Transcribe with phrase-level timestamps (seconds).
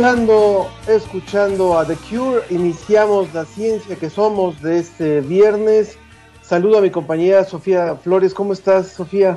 [0.00, 5.98] Escuchando, escuchando a The Cure, iniciamos la ciencia que somos de este viernes.
[6.40, 8.32] Saludo a mi compañera Sofía Flores.
[8.32, 9.36] ¿Cómo estás, Sofía?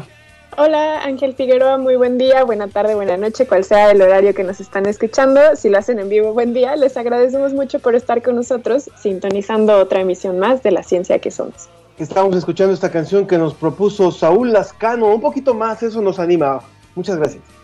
[0.58, 4.45] Hola Ángel Figueroa, muy buen día, buena tarde, buena noche, cual sea el horario que
[4.45, 5.42] nos están escuchando.
[5.58, 6.77] Si lo hacen en vivo, buen día.
[6.77, 11.30] Les agradecemos mucho por estar con nosotros, sintonizando otra emisión más de la ciencia que
[11.30, 11.67] somos.
[11.98, 15.14] Estamos escuchando esta canción que nos propuso Saúl Lascano.
[15.14, 16.61] Un poquito más, eso nos anima.
[16.95, 17.62] Muchas gracias.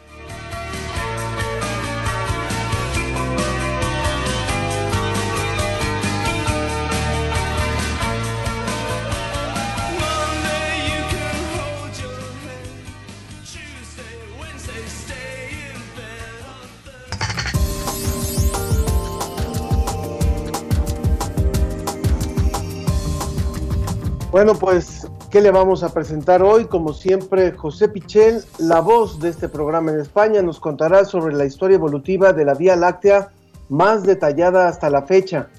[24.39, 26.63] Bueno, pues, ¿qué le vamos a presentar hoy?
[26.63, 31.43] Como siempre, José Pichel, la voz de este programa en España, nos contará sobre la
[31.43, 33.31] historia evolutiva de la Vía Láctea
[33.67, 35.49] más detallada hasta la fecha.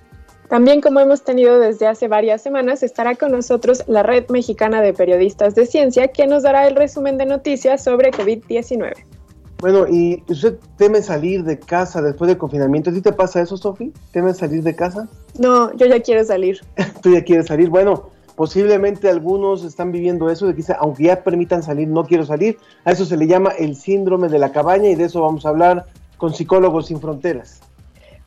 [0.49, 4.95] También, como hemos tenido desde hace varias semanas, estará con nosotros la Red Mexicana de
[4.95, 8.95] Periodistas de Ciencia, que nos dará el resumen de noticias sobre COVID-19.
[9.59, 12.89] Bueno, ¿y usted teme salir de casa después del confinamiento?
[12.89, 13.93] ¿A ti te pasa eso, Sofi?
[14.11, 15.07] ¿Temes salir de casa?
[15.39, 16.61] No, yo ya quiero salir.
[17.03, 17.69] ¿Tú ya quieres salir?
[17.69, 18.09] Bueno,
[18.41, 22.57] posiblemente algunos están viviendo eso, de que aunque ya permitan salir, no quiero salir.
[22.87, 25.51] A eso se le llama el síndrome de la cabaña y de eso vamos a
[25.51, 25.85] hablar
[26.17, 27.61] con Psicólogos Sin Fronteras.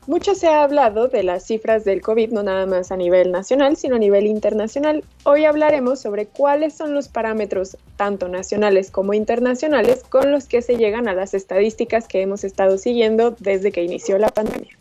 [0.06, 3.76] Mucho se ha hablado de las cifras del COVID, no nada más a nivel nacional,
[3.76, 5.02] sino a nivel internacional.
[5.24, 10.76] Hoy hablaremos sobre cuáles son los parámetros, tanto nacionales como internacionales, con los que se
[10.76, 14.78] llegan a las estadísticas que hemos estado siguiendo desde que inició la pandemia.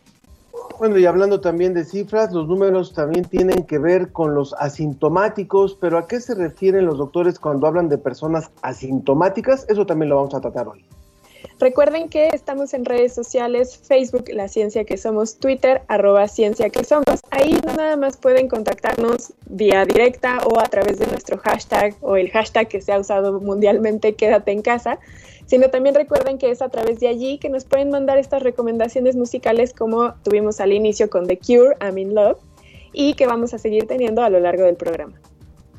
[0.79, 5.77] Bueno, y hablando también de cifras, los números también tienen que ver con los asintomáticos,
[5.79, 9.65] pero ¿a qué se refieren los doctores cuando hablan de personas asintomáticas?
[9.69, 10.83] Eso también lo vamos a tratar hoy.
[11.59, 16.83] Recuerden que estamos en redes sociales, Facebook, La Ciencia que Somos, Twitter, arroba Ciencia que
[16.83, 17.21] Somos.
[17.31, 22.15] Ahí no nada más pueden contactarnos vía directa o a través de nuestro hashtag o
[22.15, 24.99] el hashtag que se ha usado mundialmente, quédate en casa,
[25.45, 29.15] sino también recuerden que es a través de allí que nos pueden mandar estas recomendaciones
[29.15, 32.39] musicales como tuvimos al inicio con The Cure, I'm in Love,
[32.93, 35.19] y que vamos a seguir teniendo a lo largo del programa.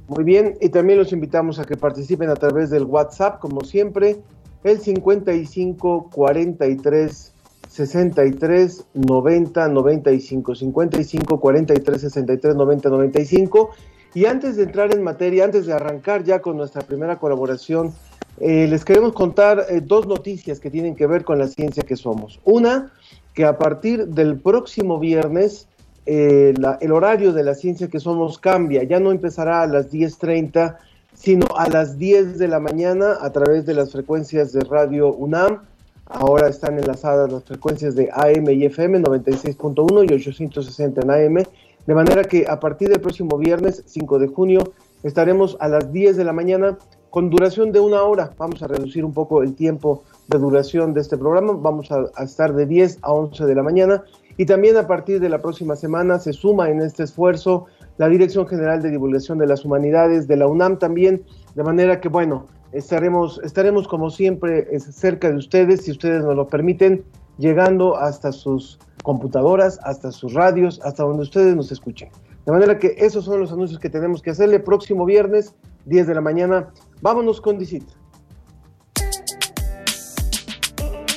[0.06, 4.18] Muy bien, y también los invitamos a que participen a través del WhatsApp, como siempre,
[4.64, 7.32] el 55 43
[7.68, 13.70] 63 90 95, 55 43 63 90 95.
[14.14, 17.92] Y antes de entrar en materia, antes de arrancar ya con nuestra primera colaboración,
[18.38, 21.96] eh, les queremos contar eh, dos noticias que tienen que ver con la ciencia que
[21.96, 22.40] somos.
[22.44, 22.92] Una,
[23.32, 25.68] que a partir del próximo viernes,
[26.06, 30.76] eh, el horario de la ciencia que somos cambia, ya no empezará a las 10.30,
[31.24, 35.62] sino a las 10 de la mañana a través de las frecuencias de Radio UNAM.
[36.04, 41.44] Ahora están enlazadas las frecuencias de AM y FM 96.1 y 860 en AM,
[41.86, 46.18] de manera que a partir del próximo viernes 5 de junio estaremos a las 10
[46.18, 46.76] de la mañana
[47.08, 48.34] con duración de una hora.
[48.36, 51.54] Vamos a reducir un poco el tiempo de duración de este programa.
[51.54, 54.04] Vamos a, a estar de 10 a 11 de la mañana.
[54.36, 57.64] Y también a partir de la próxima semana se suma en este esfuerzo
[57.96, 61.24] la Dirección General de Divulgación de las Humanidades de la UNAM también,
[61.54, 66.48] de manera que, bueno, estaremos, estaremos como siempre cerca de ustedes, si ustedes nos lo
[66.48, 67.04] permiten,
[67.38, 72.08] llegando hasta sus computadoras, hasta sus radios, hasta donde ustedes nos escuchen.
[72.46, 75.54] De manera que esos son los anuncios que tenemos que hacerle próximo viernes,
[75.86, 76.70] 10 de la mañana.
[77.00, 77.84] Vámonos con Dicit.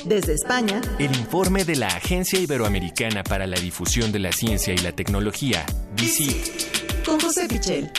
[0.08, 4.78] Desde España, El informe de la Agencia Iberoamericana para la Difusión de la Ciencia y
[4.78, 5.66] la Tecnología,
[5.96, 7.90] DICIT, con José Pichel.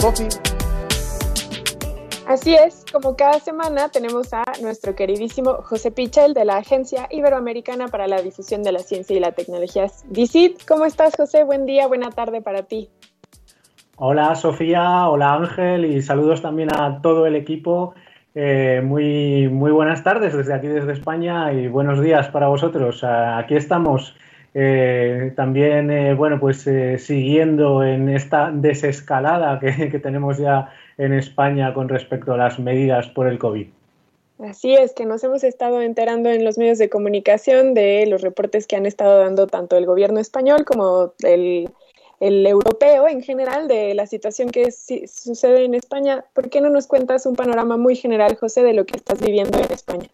[0.00, 0.28] Sofi,
[2.28, 7.88] Así es, como cada semana tenemos a nuestro queridísimo José Pichel de la Agencia Iberoamericana
[7.88, 10.66] para la Difusión de la Ciencia y la Tecnología, DICIT.
[10.68, 11.44] ¿Cómo estás, José?
[11.44, 12.90] Buen día, buena tarde para ti.
[13.96, 17.94] Hola Sofía, hola Ángel y saludos también a todo el equipo.
[18.34, 23.02] Eh, muy, muy buenas tardes desde aquí, desde España y buenos días para vosotros.
[23.04, 24.14] Aquí estamos
[24.54, 31.72] eh, también, eh, bueno, pues eh, siguiendo en esta desescalada que tenemos ya en España
[31.72, 33.66] con respecto a las medidas por el COVID.
[34.40, 38.68] Así es, que nos hemos estado enterando en los medios de comunicación de los reportes
[38.68, 41.68] que han estado dando tanto el gobierno español como el,
[42.20, 46.24] el europeo en general de la situación que si- sucede en España.
[46.34, 49.58] ¿Por qué no nos cuentas un panorama muy general, José, de lo que estás viviendo
[49.58, 50.08] en España?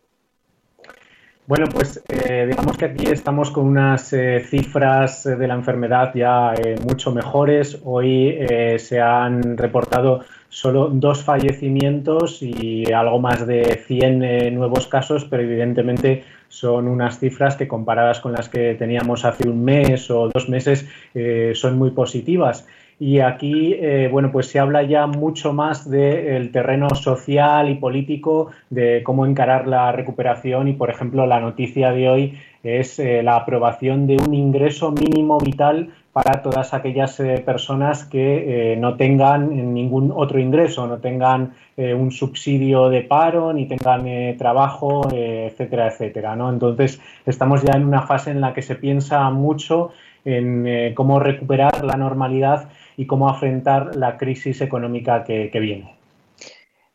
[1.46, 6.54] Bueno, pues eh, digamos que aquí estamos con unas eh, cifras de la enfermedad ya
[6.54, 7.78] eh, mucho mejores.
[7.84, 8.38] Hoy
[8.78, 15.42] se han reportado solo dos fallecimientos y algo más de 100 eh, nuevos casos, pero
[15.42, 20.48] evidentemente son unas cifras que comparadas con las que teníamos hace un mes o dos
[20.48, 22.68] meses eh, son muy positivas.
[23.00, 28.52] Y aquí, eh, bueno, pues se habla ya mucho más del terreno social y político,
[28.70, 34.06] de cómo encarar la recuperación y, por ejemplo, la noticia de hoy es la aprobación
[34.06, 40.12] de un ingreso mínimo vital para todas aquellas eh, personas que eh, no tengan ningún
[40.14, 45.88] otro ingreso, no tengan eh, un subsidio de paro, ni tengan eh, trabajo, eh, etcétera,
[45.88, 46.36] etcétera.
[46.36, 46.50] ¿no?
[46.50, 49.90] Entonces, estamos ya en una fase en la que se piensa mucho
[50.24, 56.03] en eh, cómo recuperar la normalidad y cómo afrontar la crisis económica que viene.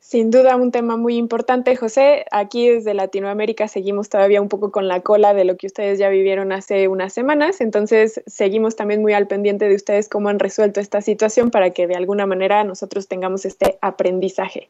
[0.10, 2.26] Sin duda un tema muy importante, José.
[2.32, 6.10] Aquí desde Latinoamérica seguimos todavía un poco con la cola de lo que ustedes ya
[6.10, 10.80] vivieron hace unas semanas, entonces seguimos también muy al pendiente de ustedes cómo han resuelto
[10.80, 14.70] esta situación para que de alguna manera nosotros tengamos este aprendizaje.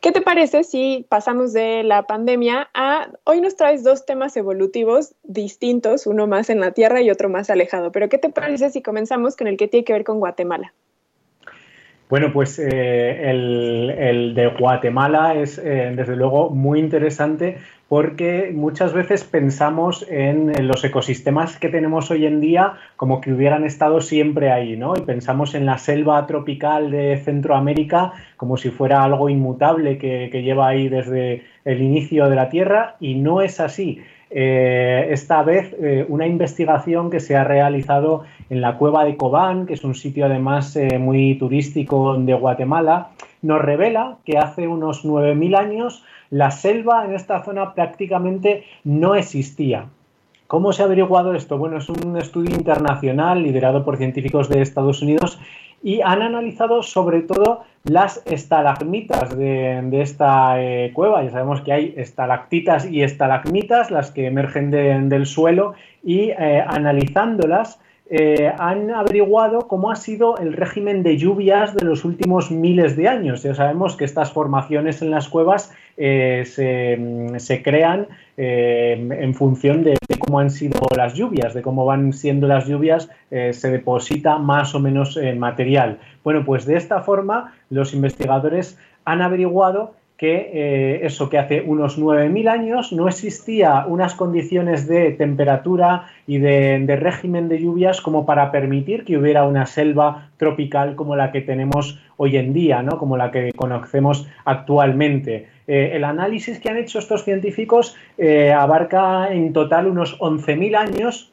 [0.00, 5.16] ¿Qué te parece si pasamos de la pandemia a hoy nos traes dos temas evolutivos
[5.24, 8.82] distintos, uno más en la Tierra y otro más alejado, pero ¿qué te parece si
[8.82, 10.72] comenzamos con el que tiene que ver con Guatemala?
[12.08, 17.58] Bueno, pues eh, el, el de Guatemala es eh, desde luego muy interesante
[17.88, 23.64] porque muchas veces pensamos en, los ecosistemas que tenemos hoy en día como que hubieran
[23.64, 24.94] estado siempre ahí, ¿no?
[24.96, 30.68] Y pensamos en la selva tropical de Centroamérica como si fuera algo inmutable que lleva
[30.68, 34.00] ahí desde el inicio de la Tierra y no es así.
[34.38, 39.64] Eh, esta vez eh, una investigación que se ha realizado en la cueva de Cobán,
[39.64, 45.06] que es un sitio además eh, muy turístico de Guatemala, nos revela que hace unos
[45.06, 49.86] 9.000 años la selva en esta zona prácticamente no existía.
[50.48, 51.56] ¿Cómo se ha averiguado esto?
[51.56, 55.40] Bueno, es un estudio internacional liderado por científicos de Estados Unidos
[55.86, 61.22] y han analizado sobre todo las estalagmitas de, esta eh, cueva.
[61.22, 66.64] Ya sabemos que hay estalactitas y estalagmitas, las que emergen de- del suelo, y eh,
[66.66, 72.96] analizándolas eh, han averiguado cómo ha sido el régimen de lluvias de los últimos miles
[72.96, 73.42] de años.
[73.42, 78.06] Ya sabemos que estas formaciones en las cuevas eh, se, mm, se crean
[78.36, 83.10] eh, en función de, cómo han sido las lluvias, de cómo van siendo las lluvias,
[83.28, 85.98] se deposita más o menos material.
[86.22, 91.98] Bueno, pues de esta forma los investigadores han averiguado que eh, eso que hace unos
[91.98, 98.50] 9.000 años no existía unas condiciones de temperatura y de, régimen de lluvias como para
[98.50, 102.98] permitir que hubiera una selva tropical como la que tenemos hoy en día, ¿no?
[102.98, 105.48] como la que conocemos actualmente.
[105.66, 111.32] Eh, el análisis que han hecho estos científicos eh, abarca en total unos 11.000 años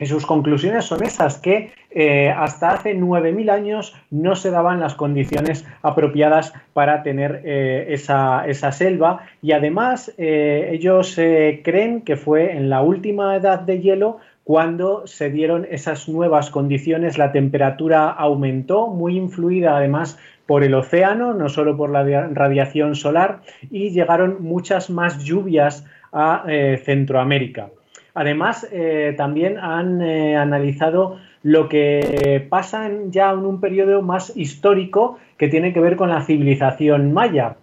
[0.00, 4.94] y sus conclusiones son esas, que eh, hasta hace 9.000 años no se daban las
[4.94, 12.52] condiciones apropiadas para tener eh, esa, esa, selva y además eh, ellos creen que fue
[12.52, 18.86] en la última edad de hielo cuando se dieron esas nuevas condiciones, la temperatura aumentó,
[18.86, 23.40] muy influida además por el océano, no solo por la radiación solar,
[23.70, 26.44] y llegaron muchas más lluvias a
[26.82, 27.68] Centroamérica.
[28.18, 34.36] Además, eh, también han eh, analizado lo que pasa en, ya en un periodo más
[34.36, 37.54] histórico que tiene que ver con la civilización maya.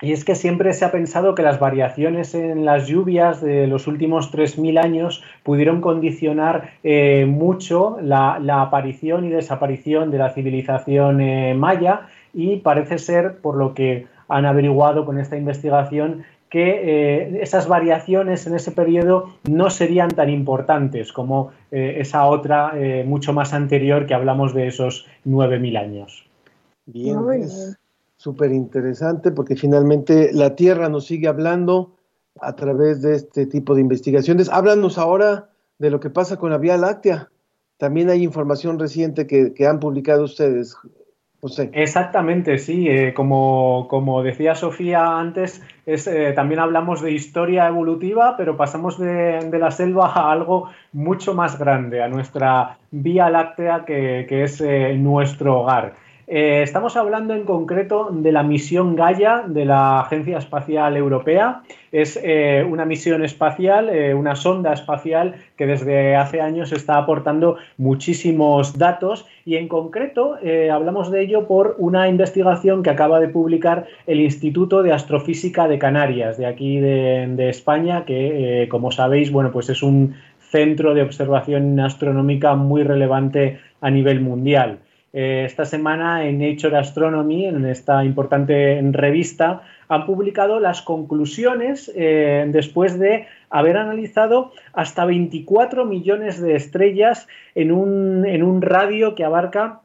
[0.00, 3.88] Y es que siempre se ha pensado que las variaciones en las lluvias de los
[3.88, 11.54] últimos 3.000 años pudieron condicionar eh, mucho la, aparición y desaparición de la civilización eh,
[11.54, 16.24] maya y parece ser, por lo que han averiguado con esta investigación,
[16.56, 22.72] que eh, esas variaciones en ese periodo no serían tan importantes como eh, esa otra
[22.74, 26.24] eh, mucho más anterior que hablamos de esos 9.000 años.
[26.86, 27.76] Bien, es
[28.16, 31.92] súper interesante porque finalmente la Tierra nos sigue hablando
[32.40, 34.48] a través de este tipo de investigaciones.
[34.48, 37.28] Háblanos ahora de lo que pasa con la Vía Láctea.
[37.76, 40.74] También hay información reciente que, que han publicado ustedes,
[41.40, 41.70] José.
[41.72, 42.88] Exactamente, sí.
[42.88, 48.98] Eh, como, como, decía Sofía antes, es, eh, también hablamos de historia evolutiva, pero pasamos
[48.98, 54.44] de, de, la selva a algo mucho más grande, a nuestra Vía Láctea, que, que
[54.44, 55.94] es eh, nuestro hogar.
[56.28, 61.62] Eh, estamos hablando en concreto de la misión Gaia de la Agencia Espacial Europea.
[61.92, 67.58] Es eh, una misión espacial, eh, una sonda espacial que desde hace años está aportando
[67.78, 70.36] muchísimos datos y en concreto
[70.72, 75.78] hablamos de ello por una investigación que acaba de publicar el Instituto de Astrofísica de
[75.78, 80.16] Canarias, de aquí de, de España, que como sabéis, bueno, pues es un
[80.50, 84.80] centro de observación astronómica muy relevante a nivel mundial.
[85.18, 92.44] Eh, esta semana en Nature Astronomy, en esta importante revista, han publicado las conclusiones eh,
[92.48, 99.24] después de haber analizado hasta 24 millones de estrellas en un, en un radio que
[99.24, 99.80] abarca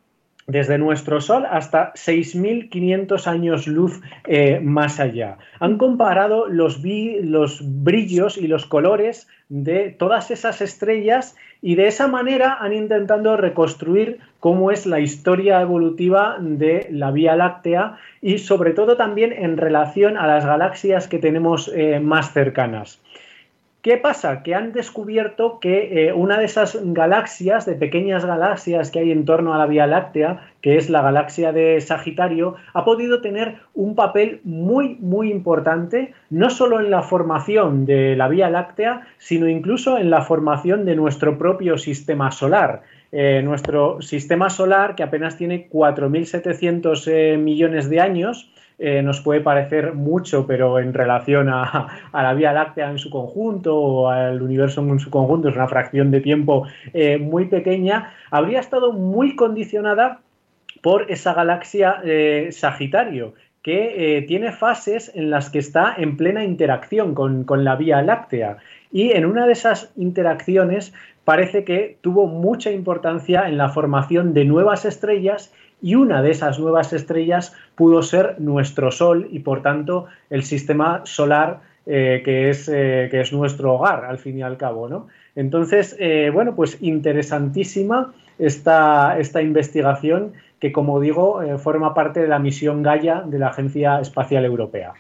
[0.47, 5.37] desde nuestro Sol hasta 6.500 años luz eh, más allá.
[5.61, 12.07] Han comparado los, los, brillos y los colores de todas esas estrellas y de esa
[12.07, 18.71] manera han intentado reconstruir cómo es la historia evolutiva de la Vía Láctea y sobre
[18.71, 22.99] todo también en relación a las galaxias que tenemos eh, más cercanas.
[23.83, 24.43] ¿Qué pasa?
[24.43, 29.25] Que han descubierto que eh, una de esas galaxias, de pequeñas galaxias que hay en
[29.25, 33.95] torno a la Vía Láctea, que es la galaxia de Sagitario, ha podido tener un
[33.95, 39.97] papel muy, muy importante, no solo en la formación de la Vía Láctea, sino incluso
[39.97, 42.83] en la formación de nuestro propio sistema solar.
[43.13, 48.49] Eh, nuestro sistema solar, que apenas tiene 4.700 eh, millones de años,
[48.79, 53.77] eh, nos puede parecer mucho, pero en relación a, la Vía Láctea en su conjunto
[53.77, 56.67] o al universo en su conjunto es una fracción de tiempo
[57.19, 60.21] muy pequeña, habría estado muy condicionada
[60.81, 62.01] por esa galaxia
[62.49, 68.01] Sagitario, que tiene fases en las que está en plena interacción con, con, la Vía
[68.01, 68.57] Láctea.
[68.91, 70.93] Y en una de esas interacciones
[71.25, 76.59] parece que tuvo mucha importancia en la formación de nuevas estrellas y una de esas
[76.59, 82.69] nuevas estrellas pudo ser nuestro Sol y por tanto el sistema solar eh, que, es,
[82.69, 84.87] eh, que, es, nuestro hogar al fin y al cabo.
[84.87, 85.07] ¿no?
[85.35, 92.37] Entonces, eh, bueno, pues interesantísima esta, esta investigación que, como digo, forma parte de la
[92.37, 94.93] misión Gaia de la Agencia Espacial Europea.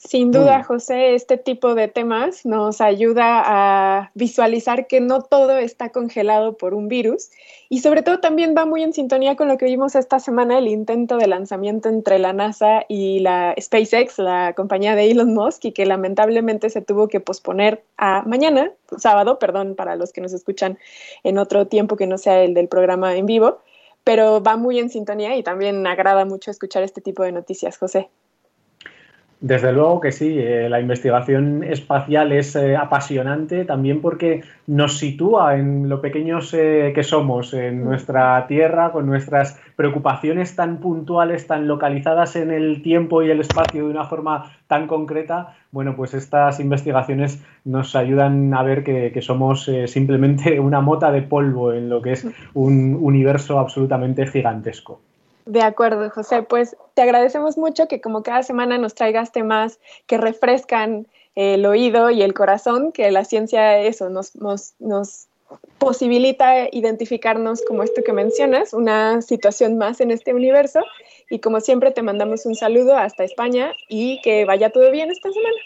[0.00, 5.90] Sin duda, José, este tipo de temas nos ayuda a visualizar que no todo está
[5.90, 7.30] congelado por un virus
[7.68, 10.68] y sobre todo también va muy en sintonía con lo que vimos esta semana, el
[10.68, 15.72] intento de lanzamiento entre la NASA y la SpaceX, la compañía de Elon Musk, y
[15.72, 20.78] que lamentablemente se tuvo que posponer a mañana, sábado, perdón, para los que nos escuchan
[21.24, 23.58] en otro tiempo que no sea el del programa en vivo,
[24.04, 28.08] pero va muy en sintonía y también agrada mucho escuchar este tipo de noticias, José.
[29.40, 35.56] Desde luego que sí, eh, la investigación espacial es eh, apasionante también porque nos sitúa
[35.56, 41.68] en lo pequeños eh, que somos, en nuestra tierra, con nuestras preocupaciones tan puntuales, tan
[41.68, 45.54] localizadas en el tiempo y el espacio de una forma tan concreta.
[45.70, 51.22] Bueno, pues estas investigaciones nos ayudan a ver que, que somos simplemente una mota de
[51.22, 55.00] polvo en lo que es un universo absolutamente gigantesco.
[55.48, 56.42] De acuerdo, José.
[56.42, 62.10] Pues te agradecemos mucho que como cada semana nos traigas temas que refrescan el oído
[62.10, 65.28] y el corazón, que la ciencia eso nos, nos, nos
[65.78, 70.80] posibilita identificarnos como esto que mencionas, una situación más en este universo.
[71.30, 75.30] Y como siempre te mandamos un saludo hasta España y que vaya todo bien esta
[75.32, 75.56] semana.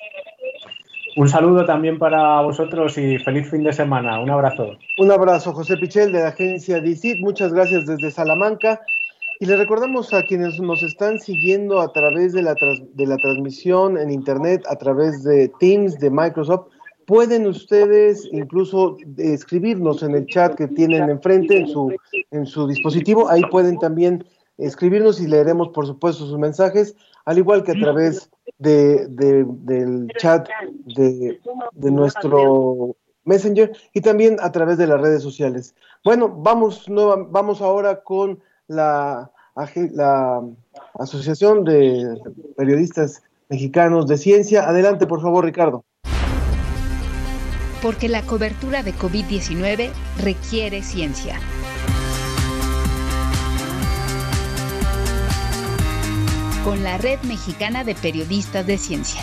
[1.17, 4.21] Un saludo también para vosotros y feliz fin de semana.
[4.21, 4.77] Un abrazo.
[4.99, 7.19] Un abrazo, José Pichel de la agencia DICIT.
[7.19, 8.81] Muchas gracias desde Salamanca.
[9.43, 13.99] Y le recordamos a quienes nos están siguiendo a través de la, de la transmisión
[13.99, 16.69] en Internet, a través de Teams de Microsoft,
[17.09, 21.93] pueden ustedes incluso escribirnos en el chat que tienen enfrente en su,
[22.31, 23.29] en su dispositivo.
[23.29, 24.25] Ahí pueden también
[24.59, 26.95] escribirnos y leeremos, por supuesto, sus mensajes,
[27.25, 28.31] al igual que a través
[28.61, 30.49] de, de, del chat
[30.85, 31.41] de,
[31.73, 32.95] de nuestro
[33.25, 35.75] Messenger y también a través de las redes sociales.
[36.05, 38.39] Bueno, vamos, nueva, vamos ahora con
[38.69, 39.31] la,
[39.93, 40.43] la
[40.99, 42.19] Asociación de
[42.57, 44.69] Periodistas mexicanos de ciencia.
[44.69, 45.85] Adelante, por favor, Ricardo.
[47.83, 49.91] Porque la cobertura de COVID-19
[50.23, 51.39] requiere ciencia.
[56.65, 59.23] Con la Red Mexicana de Periodistas de Ciencia.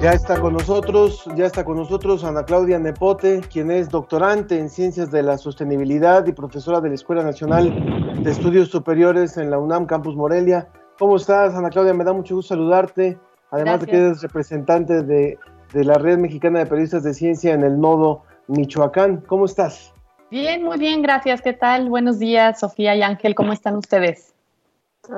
[0.00, 4.70] Ya está con nosotros, ya está con nosotros Ana Claudia Nepote, quien es doctorante en
[4.70, 9.58] Ciencias de la Sostenibilidad y profesora de la Escuela Nacional de Estudios Superiores en la
[9.58, 10.68] UNAM Campus Morelia.
[10.98, 11.92] ¿Cómo estás, Ana Claudia?
[11.92, 13.18] Me da mucho gusto saludarte.
[13.50, 15.38] Además de que eres representante de,
[15.74, 19.18] de la Red Mexicana de Periodistas de Ciencia en el Nodo Michoacán.
[19.26, 19.92] ¿Cómo estás?
[20.30, 21.42] Bien, muy bien, gracias.
[21.42, 21.90] ¿Qué tal?
[21.90, 23.34] Buenos días, Sofía y Ángel.
[23.34, 24.32] ¿Cómo están ustedes?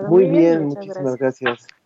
[0.09, 1.61] Muy bien, muchísimas gracias.
[1.61, 1.82] Gracias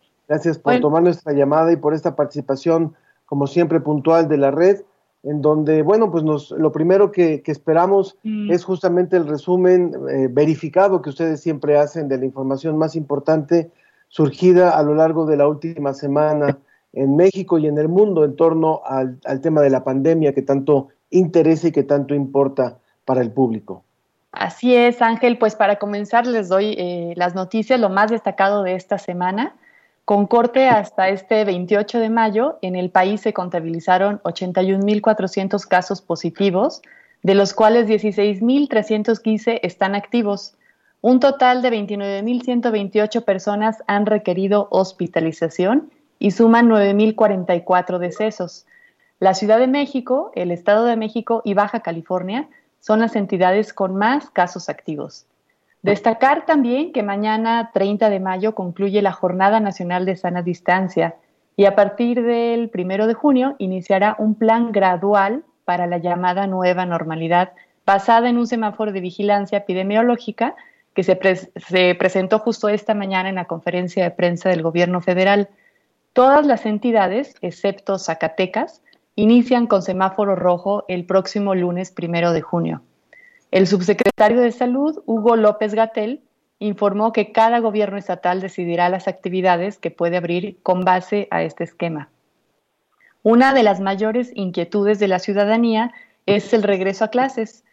[0.63, 2.93] por tomar nuestra llamada y por esta participación,
[3.25, 4.81] como siempre, puntual de la red,
[5.23, 8.51] en donde, bueno, pues nos, lo primero que, que esperamos Mm.
[8.51, 13.71] es justamente el resumen eh, verificado que ustedes siempre hacen de la información más importante
[14.09, 16.57] surgida a lo largo de la última semana
[16.93, 20.41] en México y en el mundo en torno al, al tema de la pandemia que
[20.41, 23.83] tanto interesa y que tanto importa para el público.
[24.31, 25.37] Así es, Ángel.
[25.37, 29.55] Pues para comenzar les doy eh, las noticias, lo más destacado de esta semana.
[30.07, 36.81] Con corte hasta este 28 de mayo, en el país se contabilizaron 81.400 casos positivos,
[37.23, 40.55] de los cuales 16.315 están activos.
[41.01, 48.65] Un total de 29.128 personas han requerido hospitalización y suman 9.044 decesos.
[49.19, 52.47] La Ciudad de México, el Estado de México y Baja California
[52.79, 55.25] son las entidades con más casos activos.
[55.81, 61.15] Destacar también que mañana 30 de mayo concluye la Jornada Nacional de Sana Distancia
[61.55, 66.85] y a partir del 1 de junio iniciará un plan gradual para la llamada nueva
[66.85, 67.53] normalidad
[67.85, 70.55] basada en un semáforo de vigilancia epidemiológica
[70.93, 71.17] que se,
[71.55, 75.49] se presentó justo esta mañana en la conferencia de prensa del gobierno federal.
[76.13, 78.81] Todas las entidades, excepto Zacatecas,
[79.15, 82.81] inician con semáforo rojo el próximo lunes primero de junio.
[83.51, 86.21] El subsecretario de Salud, Hugo López Gatel,
[86.59, 91.63] informó que cada gobierno estatal decidirá las actividades que puede abrir con base a este
[91.63, 92.09] esquema.
[93.23, 95.93] Una de las mayores inquietudes de la ciudadanía
[96.25, 97.63] es el regreso a clases.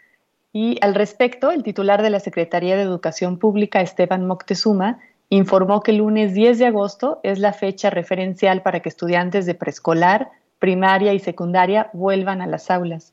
[0.53, 5.91] Y al respecto, el titular de la Secretaría de Educación Pública, Esteban Moctezuma, informó que
[5.91, 11.13] el lunes 10 de agosto es la fecha referencial para que estudiantes de preescolar, primaria
[11.13, 13.13] y secundaria vuelvan a las aulas.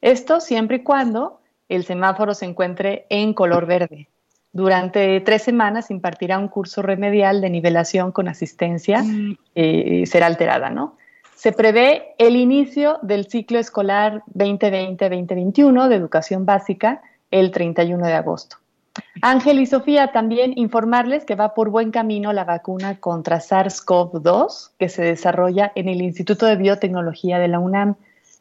[0.00, 4.08] Esto siempre y cuando el semáforo se encuentre en color verde.
[4.52, 9.04] Durante tres semanas impartirá un curso remedial de nivelación con asistencia,
[9.54, 10.96] eh, será alterada, ¿no?
[11.34, 18.56] Se prevé el inicio del ciclo escolar 2020-2021 de educación básica el 31 de agosto.
[19.22, 24.88] Ángel y Sofía, también informarles que va por buen camino la vacuna contra SARS-CoV-2 que
[24.88, 27.94] se desarrolla en el Instituto de Biotecnología de la UNAM.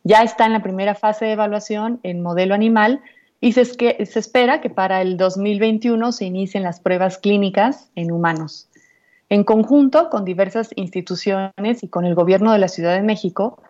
[0.04, 3.02] Ya está en la primera fase de evaluación en modelo animal
[3.40, 7.90] y se, es que, se espera que para el 2021 se inicien las pruebas clínicas
[7.96, 8.68] en humanos.
[9.30, 13.62] En conjunto con diversas instituciones y con el gobierno de la Ciudad de México,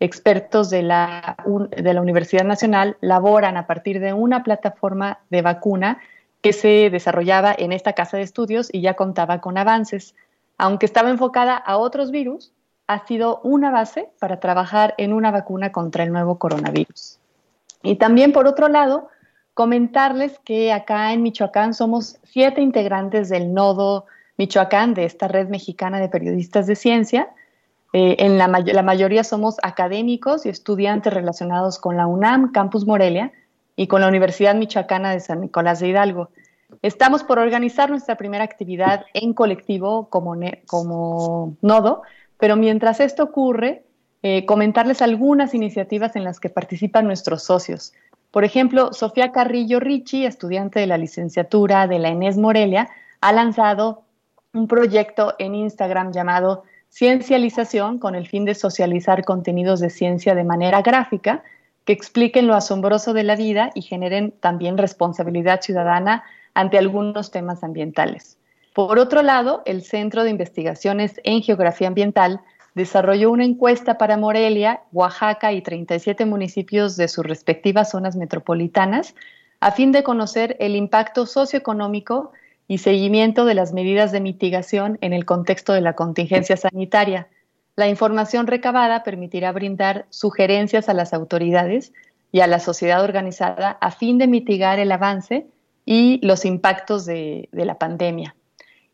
[0.00, 1.36] expertos de la,
[1.76, 5.98] de la Universidad Nacional laboran a partir de una plataforma de vacuna
[6.40, 10.14] que se desarrollaba en esta casa de estudios y ya contaba con avances.
[10.56, 12.52] Aunque estaba enfocada a otros virus,
[12.86, 17.18] ha sido una base para trabajar en una vacuna contra el nuevo coronavirus.
[17.82, 19.08] Y también, por otro lado,
[19.54, 25.98] comentarles que acá en Michoacán somos siete integrantes del nodo Michoacán, de esta red mexicana
[26.00, 27.30] de periodistas de ciencia.
[27.92, 33.32] Eh, en la, la, mayoría somos académicos y estudiantes relacionados con la UNAM, Campus Morelia,
[33.76, 36.30] y con la Universidad Michoacana de San Nicolás de Hidalgo.
[36.82, 40.36] Estamos por organizar nuestra primera actividad en colectivo como,
[40.66, 42.02] como nodo,
[42.38, 43.84] pero mientras esto ocurre,
[44.22, 47.92] eh, comentarles algunas iniciativas en las que participan nuestros socios.
[48.30, 52.88] Por ejemplo, Sofía Carrillo Ricci, estudiante de la licenciatura de la ENES Morelia,
[53.20, 54.02] ha lanzado
[54.52, 60.44] un proyecto en Instagram llamado Ciencialización con el fin de socializar contenidos de ciencia de
[60.44, 61.42] manera gráfica
[61.84, 67.62] que expliquen lo asombroso de la vida y generen también responsabilidad ciudadana ante algunos temas
[67.62, 68.38] ambientales.
[68.74, 72.40] Por otro lado, el Centro de Investigaciones en Geografía Ambiental
[72.74, 79.14] desarrolló una encuesta para Morelia, Oaxaca y 37 municipios de sus respectivas zonas metropolitanas
[79.60, 82.32] a fin de conocer el impacto socioeconómico
[82.68, 87.28] y seguimiento de las medidas de mitigación en el contexto de la contingencia sanitaria.
[87.74, 91.92] La información recabada permitirá brindar sugerencias a las autoridades
[92.30, 95.46] y a la sociedad organizada a fin de mitigar el avance
[95.86, 98.34] y los impactos de, de la pandemia.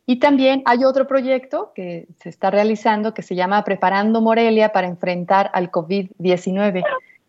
[0.06, 4.86] Y también hay otro proyecto que se está realizando que se llama Preparando Morelia para
[4.86, 6.84] enfrentar al COVID-19.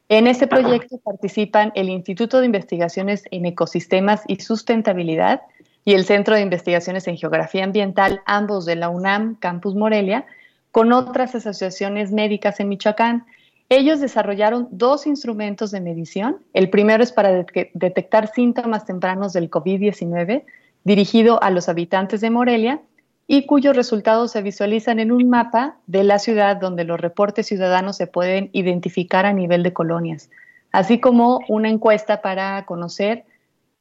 [0.09, 5.41] En este proyecto participan el Instituto de Investigaciones en Ecosistemas y Sustentabilidad
[5.85, 10.25] y el Centro de Investigaciones en Geografía Ambiental, ambos de la UNAM Campus Morelia,
[10.71, 13.25] con otras asociaciones médicas en Michoacán.
[13.69, 16.37] Ellos desarrollaron dos instrumentos de medición.
[16.53, 20.43] El primero es para de detectar síntomas tempranos del COVID-19
[20.85, 22.81] dirigido a los habitantes de Morelia
[23.27, 27.97] y cuyos resultados se visualizan en un mapa de la ciudad donde los reportes ciudadanos
[27.97, 30.29] se pueden identificar a nivel de colonias,
[30.71, 33.25] así como una encuesta para conocer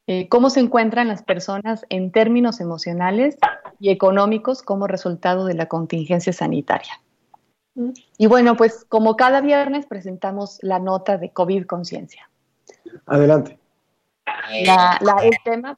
[0.06, 3.36] eh, cómo se encuentran las personas en términos emocionales
[3.78, 7.00] y económicos como resultado de la contingencia sanitaria.
[8.16, 12.30] Y bueno, pues como cada viernes presentamos la nota de COVID Conciencia.
[13.06, 13.58] Adelante.
[14.64, 15.76] La, la, el tema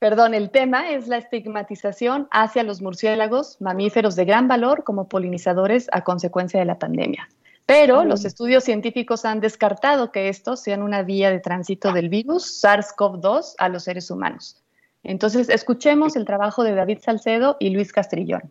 [0.00, 5.88] Perdón, el tema es la estigmatización hacia los murciélagos, mamíferos de gran valor como polinizadores
[5.92, 7.28] a consecuencia de la pandemia.
[7.66, 12.64] Pero los estudios científicos han descartado que estos sean una vía de tránsito del virus
[12.64, 14.56] SARS-CoV-2 a los seres humanos.
[15.02, 18.50] Entonces, escuchemos el trabajo de David Salcedo y Luis Castrillón.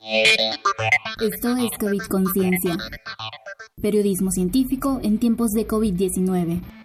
[0.00, 2.76] Esto es COVID Conciencia,
[3.82, 6.83] periodismo científico en tiempos de COVID-19.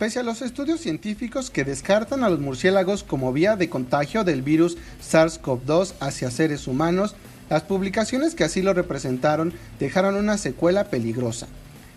[0.00, 4.40] Pese a los estudios científicos que descartan a los murciélagos como vía de contagio del
[4.40, 7.14] virus SARS-CoV-2 hacia seres humanos,
[7.50, 11.48] las publicaciones que así lo representaron dejaron una secuela peligrosa.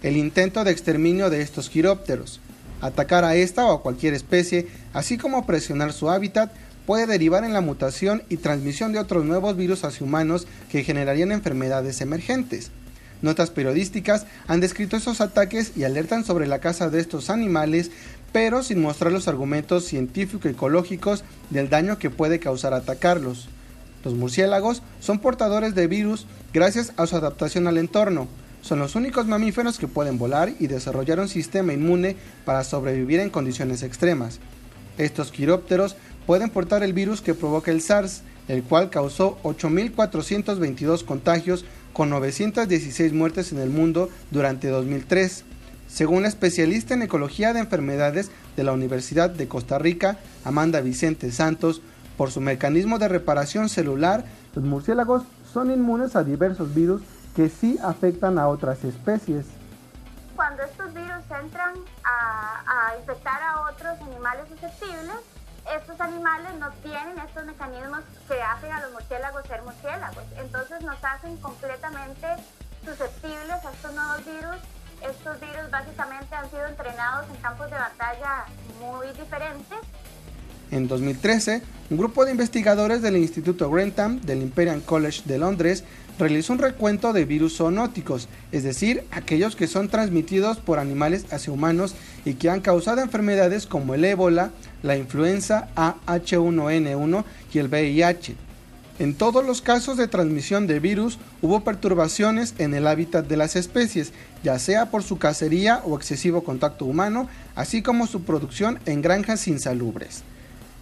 [0.02, 2.42] El intento de exterminio de estos quirópteros.
[2.82, 6.52] Atacar a esta o a cualquier especie, así como presionar su hábitat,
[6.86, 11.32] puede derivar en la mutación y transmisión de otros nuevos virus hacia humanos que generarían
[11.32, 12.70] enfermedades emergentes.
[13.24, 17.90] Notas periodísticas han descrito esos ataques y alertan sobre la caza de estos animales,
[18.34, 23.48] pero sin mostrar los argumentos científico-ecológicos del daño que puede causar atacarlos.
[24.04, 28.28] Los murciélagos son portadores de virus gracias a su adaptación al entorno.
[28.62, 33.30] Son los únicos mamíferos que pueden volar y desarrollar un sistema inmune para sobrevivir en
[33.30, 34.40] condiciones extremas.
[34.98, 41.64] Estos quirópteros pueden portar el virus que provoca el SARS, el cual causó 8.422 contagios
[41.94, 45.46] con 916 muertes en el mundo durante 2003.
[45.88, 51.32] Según la especialista en ecología de enfermedades de la Universidad de Costa Rica, Amanda Vicente
[51.32, 51.82] Santos,
[52.18, 54.26] por su mecanismo de reparación celular,
[54.56, 57.02] los murciélagos son inmunes a diversos virus
[57.36, 59.46] que sí afectan a otras especies.
[60.36, 65.33] Cuando estos virus entran a, a infectar a otros animales susceptibles,
[65.76, 70.24] estos animales no tienen estos mecanismos que hacen a los murciélagos ser murciélagos.
[70.38, 72.28] Entonces nos hacen completamente
[72.86, 74.58] susceptibles a estos nuevos virus.
[75.02, 78.46] Estos virus básicamente han sido entrenados en campos de batalla
[78.80, 79.78] muy diferentes.
[80.72, 85.84] En 2013, un grupo de investigadores del Instituto Grantham del Imperial College de Londres
[86.20, 91.54] realizó un recuento de virus zoonóticos, es decir, aquellos que son transmitidos por animales hacia
[91.54, 91.96] humanos
[92.26, 94.52] y que han causado enfermedades como el ébola,
[94.84, 97.24] la influenza AH1N1
[97.54, 98.36] y el VIH.
[99.00, 103.56] En todos los casos de transmisión de virus hubo perturbaciones en el hábitat de las
[103.56, 109.02] especies, ya sea por su cacería o excesivo contacto humano, así como su producción en
[109.02, 110.24] granjas insalubres.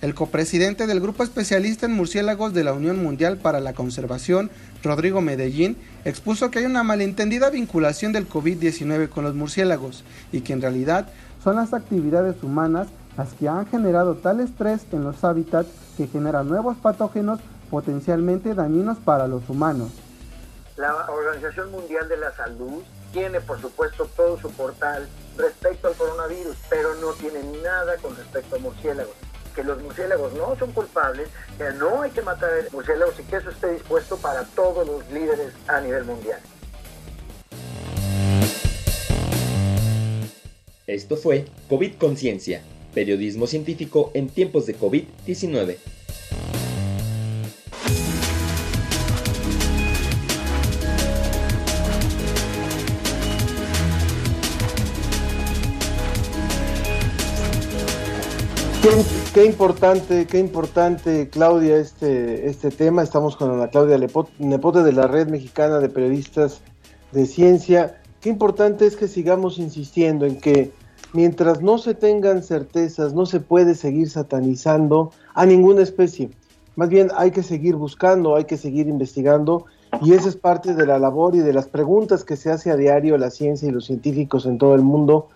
[0.01, 4.49] El copresidente del Grupo Especialista en Murciélagos de la Unión Mundial para la Conservación,
[4.81, 10.53] Rodrigo Medellín, expuso que hay una malentendida vinculación del COVID-19 con los murciélagos y que
[10.53, 11.09] en realidad
[11.43, 16.49] son las actividades humanas las que han generado tal estrés en los hábitats que generan
[16.49, 19.91] nuevos patógenos potencialmente dañinos para los humanos.
[20.77, 22.81] La Organización Mundial de la Salud
[23.13, 28.55] tiene, por supuesto, todo su portal respecto al coronavirus, pero no tiene nada con respecto
[28.55, 29.13] a murciélagos
[29.51, 33.37] que los murciélagos no son culpables, que no hay que matar a murciélagos y que
[33.37, 36.39] eso esté dispuesto para todos los líderes a nivel mundial.
[40.87, 42.61] Esto fue COVID Conciencia,
[42.93, 45.77] periodismo científico en tiempos de COVID-19.
[58.81, 63.03] Qué, importante, qué importante, Claudia, este, este tema.
[63.03, 63.99] Estamos con la Claudia
[64.39, 66.61] Nepote de la Red Mexicana de Periodistas
[67.11, 68.01] de Ciencia.
[68.21, 70.71] Qué importante es que sigamos insistiendo en que
[71.13, 76.31] mientras no se tengan certezas, no se puede seguir satanizando a ninguna especie.
[76.75, 79.65] Más bien hay que seguir buscando, hay que seguir investigando
[80.01, 82.77] y esa es parte de la labor y de las preguntas que se hace a
[82.77, 85.29] diario la ciencia y los científicos en todo el mundo,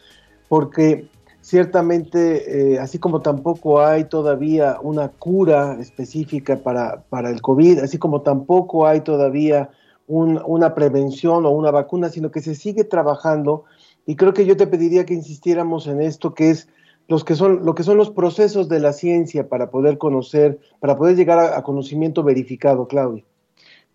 [0.47, 1.07] porque
[1.45, 7.99] ciertamente, eh, así como tampoco hay todavía una cura específica para, para el COVID, así
[7.99, 9.69] como tampoco hay todavía
[10.07, 13.65] un, una prevención o una vacuna, sino que se sigue trabajando
[14.07, 16.67] y creo que yo te pediría que insistiéramos en esto, que es
[17.07, 20.97] los que son, lo que son los procesos de la ciencia para poder conocer, para
[20.97, 23.23] poder llegar a, a conocimiento verificado, Claudia.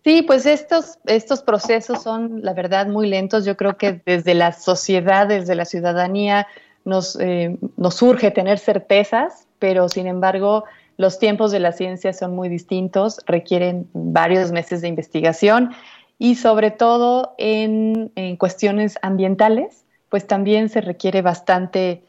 [0.05, 3.43] Sí, pues estos, estos procesos son, la verdad, muy lentos.
[3.43, 6.47] Yo creo que desde la sociedad, desde la ciudadanía,
[6.85, 10.63] nos, eh, nos surge tener certezas, pero sin embargo,
[10.97, 15.71] los tiempos de la ciencia son muy distintos, requieren varios meses de investigación
[16.19, 22.03] y sobre todo en, en cuestiones ambientales, pues también se requiere bastante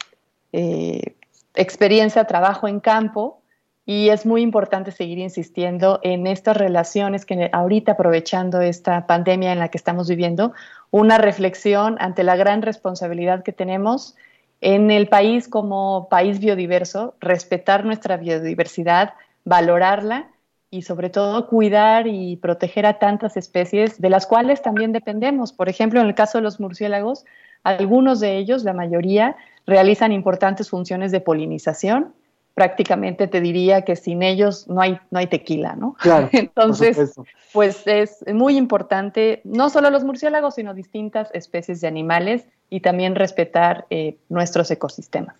[0.51, 1.15] eh,
[1.55, 3.41] experiencia, trabajo en campo
[3.85, 9.59] y es muy importante seguir insistiendo en estas relaciones que ahorita aprovechando esta pandemia en
[9.59, 10.53] la que estamos viviendo,
[10.91, 14.15] una reflexión ante la gran responsabilidad que tenemos
[14.63, 20.29] en el país como país biodiverso, respetar nuestra biodiversidad, valorarla
[20.71, 25.51] y sobre todo cuidar y proteger a tantas especies de las cuales también dependemos.
[25.51, 27.25] Por ejemplo, en el caso de los murciélagos,
[27.63, 29.35] algunos de ellos, la mayoría,
[29.67, 32.13] realizan importantes funciones de polinización
[32.53, 35.95] prácticamente te diría que sin ellos no hay, no hay tequila, ¿no?
[35.99, 37.15] Claro, Entonces,
[37.51, 43.15] pues es muy importante, no solo los murciélagos, sino distintas especies de animales y también
[43.15, 45.35] respetar eh, nuestros ecosistemas.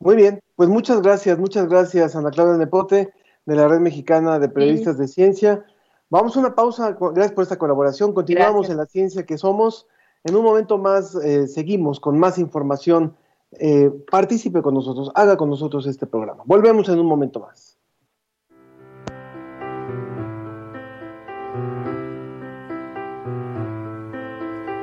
[0.00, 3.12] Muy bien, pues muchas gracias, muchas gracias Ana Claudia Nepote
[3.46, 5.02] de la Red Mexicana de Periodistas sí.
[5.02, 5.64] de Ciencia.
[6.10, 8.70] Vamos a una pausa, gracias por esta colaboración, continuamos gracias.
[8.70, 9.86] en la ciencia que somos.
[10.24, 13.14] En un momento más eh, seguimos con más información
[13.60, 16.42] eh, participe con nosotros, haga con nosotros este programa.
[16.46, 17.78] Volvemos en un momento más.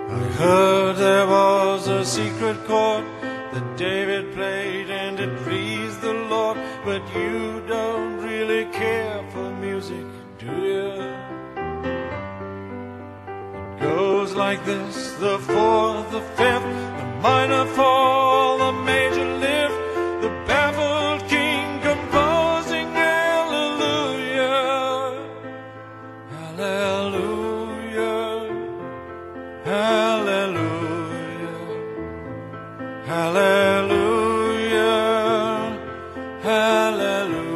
[0.10, 3.04] I heard there was a secret chord
[3.54, 10.06] that David played and it pleased the Lord, but you don't really care for music,
[10.40, 10.92] do you?
[13.72, 16.91] It goes like this the fourth, the fifth,
[17.22, 19.78] minor fall, the major lift,
[20.24, 24.58] the baffled king composing hallelujah,
[26.56, 27.30] hallelujah,
[29.66, 30.72] hallelujah,
[33.06, 34.22] hallelujah,
[36.42, 37.52] hallelujah.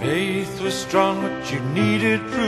[0.00, 2.47] Faith was strong, but you needed proof.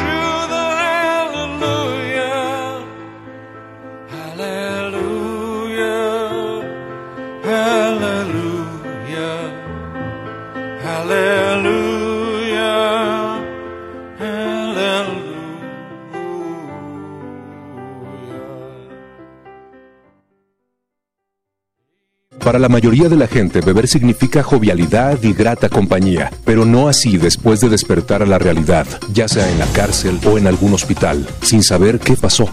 [22.51, 27.15] Para la mayoría de la gente, beber significa jovialidad y grata compañía, pero no así
[27.15, 31.25] después de despertar a la realidad, ya sea en la cárcel o en algún hospital,
[31.43, 32.49] sin saber qué pasó.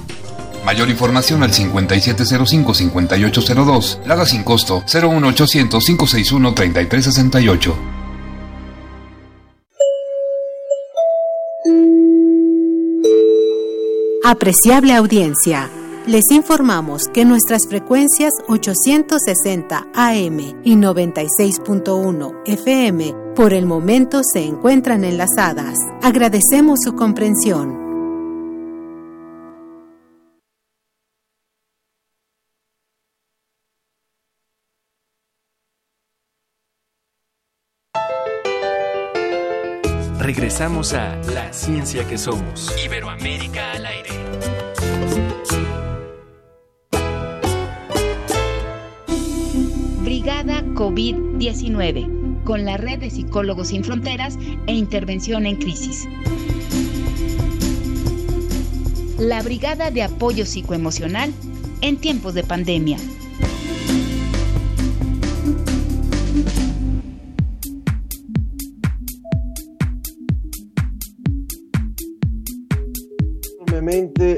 [0.64, 4.06] Mayor información al 5705-5802.
[4.06, 7.74] Lada sin costo 01800-561-3368.
[14.24, 15.68] Apreciable audiencia.
[16.08, 25.04] Les informamos que nuestras frecuencias 860 AM y 96.1 FM por el momento se encuentran
[25.04, 25.76] enlazadas.
[26.00, 27.76] Agradecemos su comprensión.
[40.18, 42.74] Regresamos a La Ciencia que Somos.
[42.82, 44.08] Iberoamérica al aire.
[50.28, 56.06] Brigada COVID-19, con la red de psicólogos sin fronteras e intervención en crisis.
[59.18, 61.32] La Brigada de Apoyo Psicoemocional
[61.80, 62.98] en tiempos de pandemia.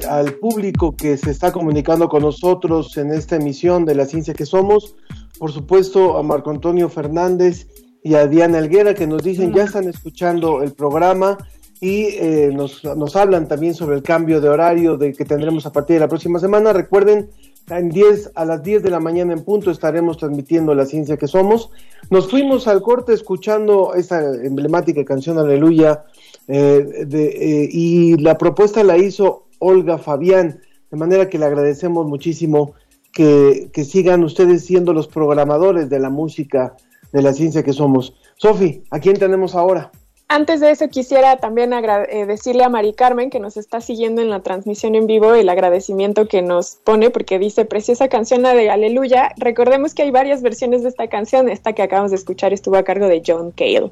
[0.09, 4.47] al público que se está comunicando con nosotros en esta emisión de La Ciencia que
[4.47, 4.95] Somos,
[5.41, 7.67] por supuesto a Marco Antonio Fernández
[8.05, 11.39] y a Diana Elguera que nos dicen ya están escuchando el programa
[11.81, 15.73] y eh, nos, nos hablan también sobre el cambio de horario de que tendremos a
[15.73, 16.75] partir de la próxima semana.
[16.75, 17.31] Recuerden,
[17.71, 21.27] en 10, a las 10 de la mañana en punto estaremos transmitiendo La Ciencia que
[21.27, 21.71] Somos.
[22.11, 26.05] Nos fuimos al corte escuchando esta emblemática canción Aleluya
[26.49, 32.07] eh, de, eh, y la propuesta la hizo Olga Fabián, de manera que le agradecemos
[32.07, 32.75] muchísimo
[33.13, 36.77] que, que sigan ustedes siendo los programadores de la música
[37.13, 38.15] de la ciencia que somos.
[38.37, 39.91] Sofi, ¿a quién tenemos ahora?
[40.33, 44.31] Antes de eso quisiera también eh, decirle a Mari Carmen que nos está siguiendo en
[44.31, 48.71] la transmisión en vivo el agradecimiento que nos pone porque dice preciosa canción la de
[48.71, 49.33] Aleluya.
[49.39, 51.49] Recordemos que hay varias versiones de esta canción.
[51.49, 53.91] Esta que acabamos de escuchar estuvo a cargo de John Cale.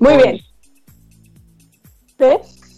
[0.00, 0.40] Muy bien.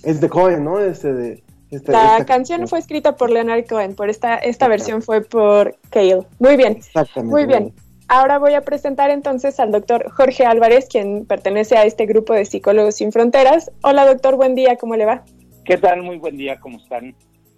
[0.02, 0.80] Es de Cohen, ¿no?
[0.80, 5.20] Este de, la esta canción fue escrita por Leonard Cohen, por esta, esta versión fue
[5.22, 6.26] por Cale.
[6.38, 6.76] Muy bien.
[6.78, 7.30] Exactamente.
[7.30, 7.74] Muy bien.
[8.08, 12.46] Ahora voy a presentar entonces al doctor Jorge Álvarez, quien pertenece a este grupo de
[12.46, 13.70] Psicólogos Sin Fronteras.
[13.82, 15.24] Hola doctor, buen día, ¿cómo le va?
[15.66, 16.02] ¿Qué tal?
[16.02, 17.14] Muy buen día, ¿cómo están?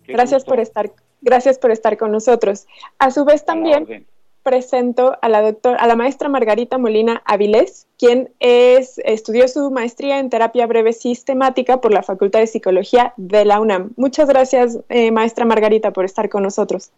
[0.08, 0.50] Gracias gusto.
[0.50, 2.66] por estar, gracias por estar con nosotros.
[2.98, 4.06] A su vez también
[4.42, 10.18] presento a la doctor, a la maestra Margarita Molina Avilés, quien es, estudió su maestría
[10.18, 13.92] en terapia breve sistemática por la Facultad de Psicología de la UNAM.
[13.96, 16.90] Muchas gracias, eh, maestra Margarita, por estar con nosotros.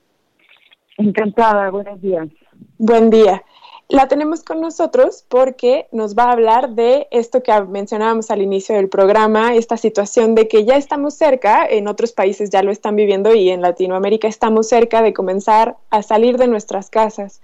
[0.96, 2.28] Encantada, buenos días.
[2.78, 3.42] Buen día.
[3.88, 8.74] La tenemos con nosotros porque nos va a hablar de esto que mencionábamos al inicio
[8.74, 12.96] del programa, esta situación de que ya estamos cerca, en otros países ya lo están
[12.96, 17.42] viviendo y en Latinoamérica estamos cerca de comenzar a salir de nuestras casas.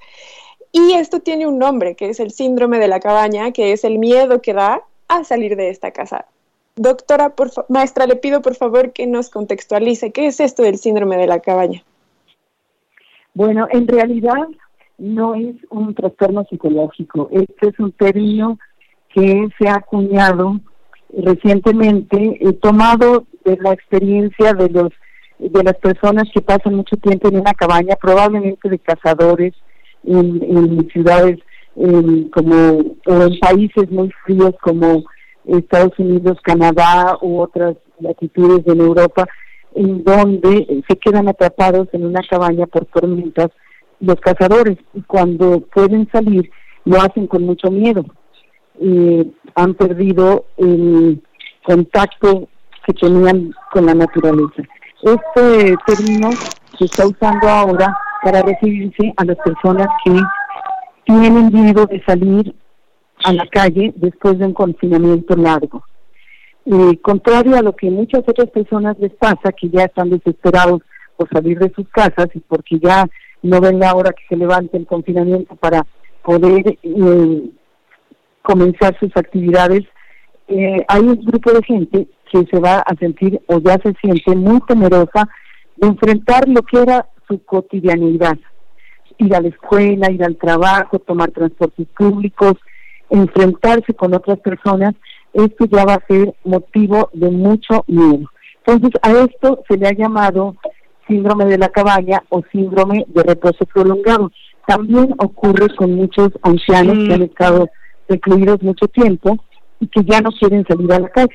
[0.73, 3.99] Y esto tiene un nombre, que es el síndrome de la cabaña, que es el
[3.99, 6.27] miedo que da a salir de esta casa.
[6.77, 7.35] Doctora,
[7.69, 11.41] maestra, le pido por favor que nos contextualice qué es esto del síndrome de la
[11.41, 11.83] cabaña.
[13.35, 14.49] Bueno, en realidad
[14.99, 17.29] no es un trastorno psicológico.
[17.33, 18.59] Este es un término
[19.15, 20.61] que se ha acuñado
[21.17, 24.93] recientemente, eh, tomado de la experiencia de los
[25.39, 29.55] de las personas que pasan mucho tiempo en una cabaña, probablemente de cazadores
[30.03, 31.39] en, en ciudades
[31.77, 35.05] en, como o en países muy fríos como
[35.47, 39.27] Estados Unidos, Canadá u otras latitudes en Europa,
[39.77, 43.51] en donde se quedan atrapados en una cabaña por tormentas
[44.01, 46.51] los cazadores cuando pueden salir
[46.85, 48.05] lo hacen con mucho miedo.
[48.81, 51.23] Eh, han perdido el
[51.65, 52.49] contacto
[52.87, 54.63] que tenían con la naturaleza.
[55.03, 56.31] Este término
[56.79, 60.21] se está usando ahora para referirse a las personas que
[61.05, 62.55] tienen miedo de salir
[63.25, 65.83] a la calle después de un confinamiento largo.
[66.67, 70.83] Eh, contrario a lo que muchas otras personas les pasa, que ya están desesperados
[71.17, 73.07] por salir de sus casas y porque ya
[73.43, 75.87] no ven la hora que se levante el confinamiento para
[76.23, 77.51] poder eh,
[78.43, 79.85] comenzar sus actividades,
[80.49, 84.35] eh, hay un grupo de gente que se va a sentir o ya se siente
[84.35, 85.29] muy temerosa
[85.77, 88.39] de enfrentar lo que era su cotidianidad,
[89.19, 92.55] ir a la escuela, ir al trabajo, tomar transportes públicos,
[93.11, 94.95] enfrentarse con otras personas,
[95.33, 98.31] esto ya va a ser motivo de mucho miedo.
[98.67, 100.57] Entonces a esto se le ha llamado
[101.09, 104.31] síndrome de la cabaña o síndrome de reposo prolongado.
[104.67, 107.69] También ocurre con muchos ancianos que han estado
[108.09, 109.39] recluidos mucho tiempo
[109.81, 111.35] y que ya no quieren salir a la calle.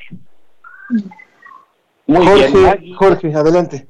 [2.06, 2.94] Muy Jorge, bien, Maggie.
[2.94, 3.88] Jorge, adelante.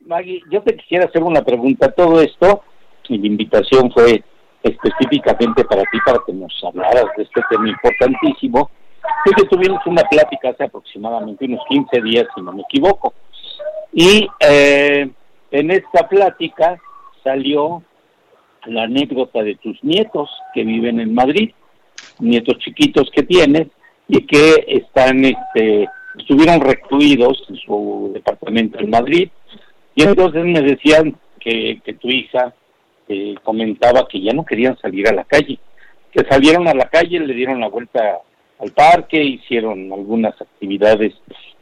[0.00, 1.92] Maggie, yo te quisiera hacer una pregunta.
[1.92, 2.62] Todo esto,
[3.08, 4.24] y la invitación fue
[4.62, 8.70] específicamente para ti, para que nos hablaras de este tema importantísimo.
[9.24, 13.14] Sé que tuvimos una plática hace aproximadamente unos 15 días, si no me equivoco.
[13.92, 15.10] Y eh,
[15.50, 16.80] en esta plática
[17.24, 17.82] salió
[18.66, 21.50] la anécdota de tus nietos que viven en Madrid,
[22.18, 23.68] nietos chiquitos que tienes
[24.06, 29.28] y que están, este, estuvieron recluidos en su departamento en Madrid.
[29.94, 32.54] Y entonces me decían que, que tu hija
[33.08, 35.58] eh, comentaba que ya no querían salir a la calle,
[36.12, 38.20] que salieron a la calle, le dieron la vuelta
[38.58, 41.14] al parque, hicieron algunas actividades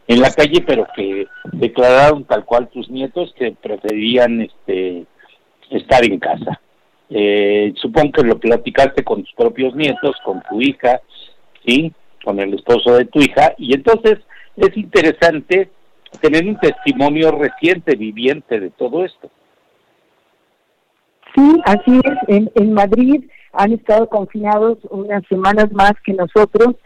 [0.08, 5.06] en la calle, pero que declararon tal cual tus nietos que preferían este
[5.70, 6.60] estar en casa.
[7.10, 11.00] Eh, supongo que lo platicaste con tus propios nietos, con tu hija,
[11.64, 11.92] sí,
[12.24, 14.18] con el esposo de tu hija, y entonces
[14.56, 15.70] es interesante
[16.22, 19.30] tener un testimonio reciente, viviente de todo esto.
[21.34, 22.28] Sí, así es.
[22.28, 26.76] En, en Madrid han estado confinados unas semanas más que nosotros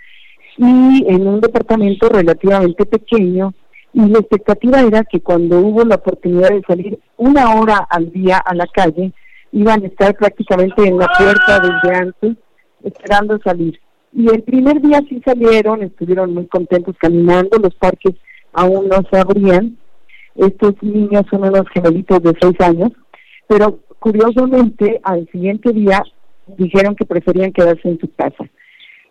[0.58, 3.54] y en un departamento relativamente pequeño
[3.94, 8.38] Y la expectativa era que cuando hubo la oportunidad de salir una hora al día
[8.38, 9.12] a la calle,
[9.52, 12.36] iban a estar prácticamente en la puerta desde antes,
[12.82, 13.78] esperando salir.
[14.14, 18.14] Y el primer día sí salieron, estuvieron muy contentos caminando, los parques
[18.54, 19.76] aún no se abrían.
[20.36, 22.92] Estos niños son unos gemelitos de seis años,
[23.46, 26.02] pero curiosamente al siguiente día
[26.56, 28.44] dijeron que preferían quedarse en su casa.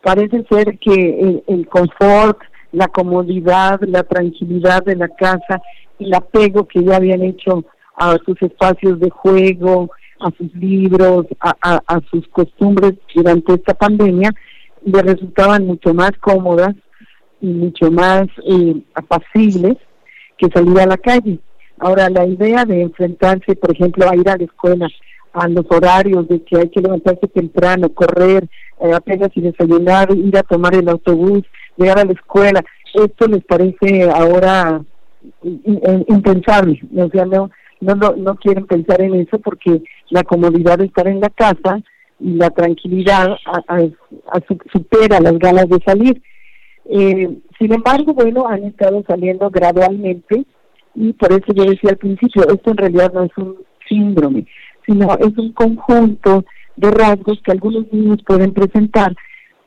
[0.04, 2.40] Parece ser que el, confort,
[2.72, 5.62] la comodidad, la tranquilidad de la casa,
[6.00, 7.64] el apego que ya habían hecho
[7.96, 14.32] a sus espacios de juego, a sus libros, a sus costumbres durante esta pandemia,
[14.84, 16.76] le resultaban mucho más cómodas
[17.40, 19.78] y mucho más eh, apacibles
[20.38, 21.40] que salir a la calle.
[21.80, 24.88] Ahora, la idea de enfrentarse, por ejemplo, a ir a la escuela,
[25.34, 28.48] a los horarios de que hay que levantarse temprano, correr,
[28.82, 31.44] eh, apenas y desayunar, ir a tomar el autobús,
[31.78, 32.64] llegar a la escuela,
[32.94, 34.82] esto les parece ahora
[36.08, 36.82] impensable.
[36.98, 41.20] O sea, no, no, no, quieren pensar en eso porque la comodidad de estar en
[41.20, 41.82] la casa
[42.20, 43.90] y la tranquilidad a- a-
[44.38, 46.22] a su- supera las ganas de salir.
[46.86, 47.30] Eh,
[47.60, 50.46] sin embargo, bueno, han estado saliendo gradualmente
[50.96, 53.58] y por eso yo decía al principio, esto en realidad no es un
[53.88, 54.46] síndrome,
[54.92, 56.44] sino es un conjunto
[56.76, 59.16] de rasgos que algunos niños pueden presentar,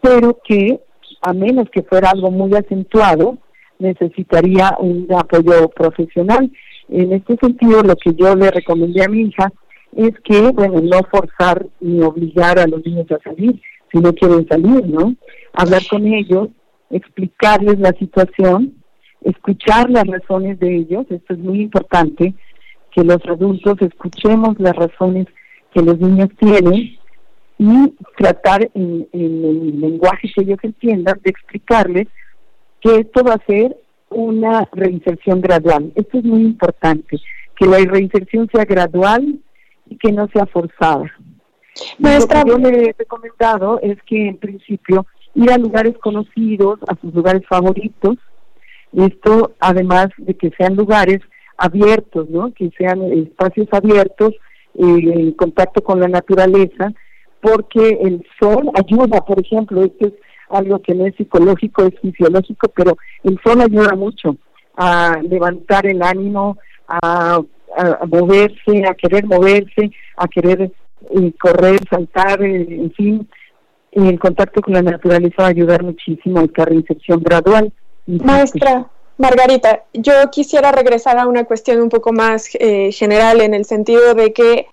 [0.01, 0.81] pero que
[1.23, 3.39] a menos que fuera algo muy acentuado,
[3.79, 6.51] necesitaría un apoyo profesional.
[6.89, 9.51] En este sentido, lo que yo le recomendé a mi hija
[9.97, 13.61] es que, bueno, no forzar ni obligar a los niños a salir,
[13.91, 15.15] si no quieren salir, ¿no?
[15.55, 16.49] Hablar con ellos,
[16.91, 18.75] explicarles la situación,
[19.23, 22.35] escuchar las razones de ellos, esto es muy importante,
[22.95, 25.27] que los adultos escuchemos las razones
[25.73, 26.97] que los niños tienen
[27.59, 32.09] y tratar en, en el lenguaje que ellos entiendan de explicarles
[32.81, 33.77] que esto va a ser
[34.11, 35.93] una reinserción gradual.
[35.97, 37.19] Esto es muy importante,
[37.57, 39.41] que la reinserción sea gradual
[39.89, 41.13] y que no sea forzada.
[41.99, 46.95] Lo que yo le he recomendado es que en principio ir a lugares conocidos, a
[47.01, 48.17] sus lugares favoritos,
[48.93, 51.21] esto además de que sean lugares
[51.57, 52.53] abiertos, ¿no?
[52.53, 54.33] Que sean espacios abiertos,
[54.75, 54.83] eh,
[55.15, 56.93] en contacto con la naturaleza,
[57.41, 60.13] porque el sol ayuda, por ejemplo, esto es
[60.49, 64.37] algo que no es psicológico, es fisiológico, pero el sol ayuda mucho
[64.77, 67.41] a levantar el ánimo, a,
[67.77, 70.73] a- moverse, a querer moverse, a querer
[71.11, 73.29] eh, correr, saltar, eh, en fin,
[73.93, 77.73] y el contacto con la naturaleza va a ayudar muchísimo a esta reinserción gradual.
[78.07, 78.87] Maestra
[79.17, 84.15] Margarita, yo quisiera regresar a una cuestión un poco más eh, general en el sentido
[84.15, 84.67] de que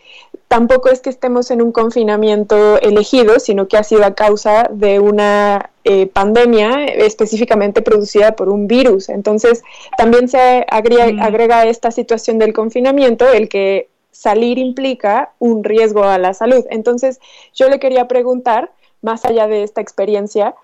[0.47, 4.99] tampoco es que estemos en un confinamiento elegido, sino que ha sido a causa de
[4.99, 9.09] una eh, pandemia específicamente producida por un virus.
[9.09, 9.63] Entonces,
[9.97, 16.17] también se agrega, agrega esta situación del confinamiento, el que salir implica un riesgo a
[16.17, 16.65] la salud.
[16.69, 17.19] Entonces,
[17.53, 18.71] yo le quería preguntar,
[19.01, 20.55] más allá de esta experiencia,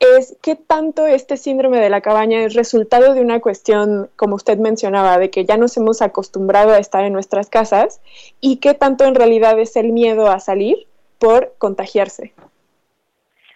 [0.00, 4.58] es qué tanto este síndrome de la cabaña es resultado de una cuestión, como usted
[4.58, 8.00] mencionaba, de que ya nos hemos acostumbrado a estar en nuestras casas
[8.40, 10.86] y qué tanto en realidad es el miedo a salir
[11.18, 12.32] por contagiarse.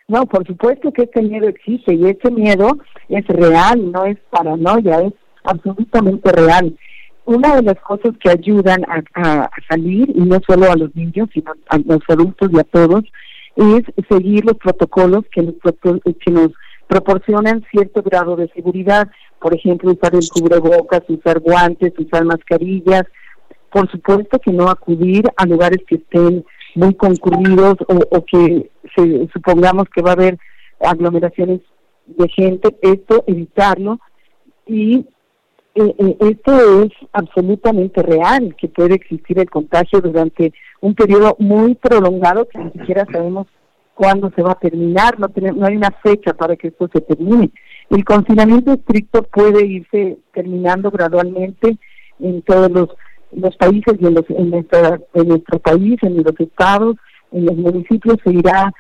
[0.09, 2.77] No, por supuesto que este miedo existe y ese miedo
[3.09, 5.13] es real, no es paranoia, es
[5.45, 6.77] absolutamente real.
[7.25, 10.95] Una de las cosas que ayudan a, a- a salir, y no solo a los
[10.97, 13.05] niños, sino a los adultos y a todos,
[13.57, 15.55] es seguir los protocolos que nos,
[16.25, 16.51] que nos
[16.87, 19.09] proporcionan cierto grado de seguridad.
[19.41, 23.05] Por ejemplo, usar el cubrebocas, usar guantes, usar mascarillas.
[23.71, 26.45] Por supuesto que no acudir a lugares que estén
[26.75, 30.39] muy concurridos o, o que se, supongamos que va a haber
[30.81, 31.61] aglomeraciones
[32.07, 34.01] de gente, esto evitarlo
[34.67, 35.07] y
[35.75, 41.77] eh, eh, esto es absolutamente real, que puede existir el contagio durante un periodo muy
[41.77, 43.47] prolongado que ni siquiera sabemos
[43.95, 47.01] cuándo se va a terminar, no, tenemos, no hay una fecha para que esto se
[47.01, 47.51] termine.
[47.89, 51.79] El confinamiento estricto puede irse terminando gradualmente
[52.19, 52.89] en todos los,
[53.33, 56.97] los países y en, los, en, nuestra, en nuestro país, en los estados,
[57.31, 58.73] en los municipios se irá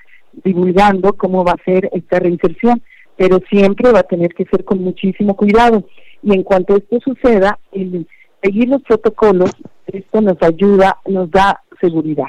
[0.44, 2.82] divulgando cómo va a ser esta reinserción,
[3.16, 5.84] pero siempre va a tener que ser con muchísimo cuidado.
[6.22, 8.08] Y en cuanto esto suceda, el
[8.42, 9.50] seguir los protocolos,
[9.86, 12.28] esto nos ayuda, nos da seguridad.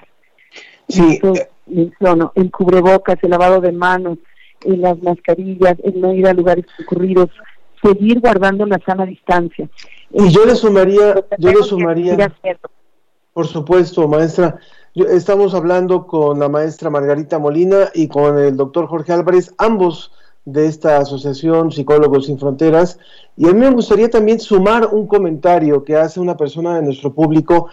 [0.90, 1.20] Sí.
[1.66, 4.18] Menciono, el cubrebocas, el lavado de manos,
[4.66, 7.30] eh, las mascarillas, el no ir a lugares concurridos,
[7.82, 9.70] seguir guardando la sana distancia.
[10.12, 12.32] Y yo le sumaría, yo le sumaría,
[13.34, 14.60] por supuesto, maestra.
[14.94, 20.12] Yo- estamos hablando con la maestra Margarita Molina y con el doctor Jorge Álvarez, ambos
[20.46, 23.00] de esta asociación Psicólogos Sin Fronteras.
[23.38, 27.14] Y a mí me gustaría también sumar un comentario que hace una persona de nuestro
[27.14, 27.70] público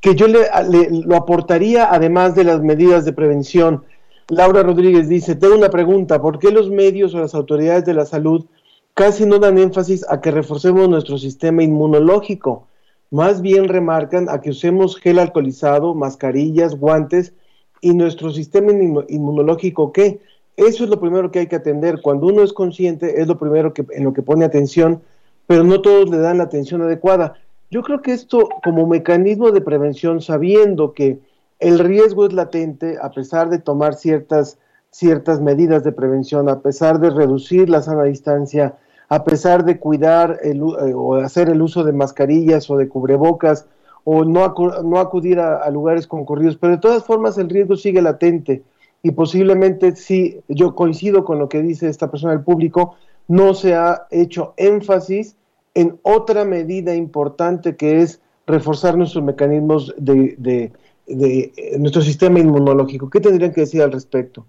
[0.00, 0.48] que yo le,
[0.90, 3.84] lo aportaría además de las medidas de prevención.
[4.28, 8.04] Laura Rodríguez dice, tengo una pregunta, ¿por qué los medios o las autoridades de la
[8.04, 8.46] salud
[8.94, 12.66] casi no dan énfasis a que reforcemos nuestro sistema inmunológico?
[13.10, 17.34] Más bien remarcan a que usemos gel alcoholizado, mascarillas, guantes
[17.80, 20.20] y nuestro sistema inmunológico, ¿qué?
[20.56, 22.00] Eso es lo primero que hay que atender.
[22.02, 25.00] Cuando uno es consciente, es lo primero que, en lo que pone atención,
[25.46, 27.34] pero no todos le dan la atención adecuada.
[27.70, 31.20] Yo creo que esto, como mecanismo de prevención, sabiendo que
[31.58, 34.58] el riesgo es latente, a pesar de tomar ciertas,
[34.90, 38.76] ciertas medidas de prevención, a pesar de reducir la sana distancia,
[39.08, 43.66] a pesar de cuidar el, eh, o hacer el uso de mascarillas o de cubrebocas,
[44.04, 48.02] o no, no acudir a, a lugares concurridos, pero de todas formas el riesgo sigue
[48.02, 48.64] latente
[49.02, 52.96] y posiblemente sí, yo coincido con lo que dice esta persona del público,
[53.28, 55.36] no se ha hecho énfasis
[55.74, 60.72] en otra medida importante que es reforzar nuestros mecanismos de, de,
[61.06, 63.10] de, nuestro sistema inmunológico.
[63.10, 64.46] ¿Qué tendrían que decir al respecto?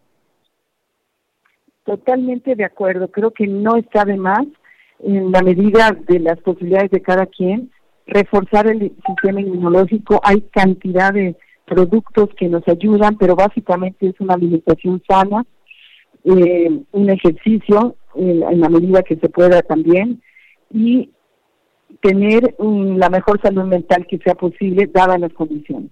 [1.84, 3.10] Totalmente de acuerdo.
[3.10, 4.45] Creo que no está de más,
[4.99, 7.72] en la medida de las posibilidades de cada quien,
[8.06, 10.20] reforzar el sistema inmunológico.
[10.24, 11.36] Hay cantidad de
[11.66, 15.45] productos que nos ayudan, pero básicamente es una alimentación sana,
[16.24, 20.22] eh, un ejercicio en, la medida que se pueda también
[20.72, 21.09] y
[22.01, 25.89] tener la mejor salud mental que sea posible dadas las condiciones.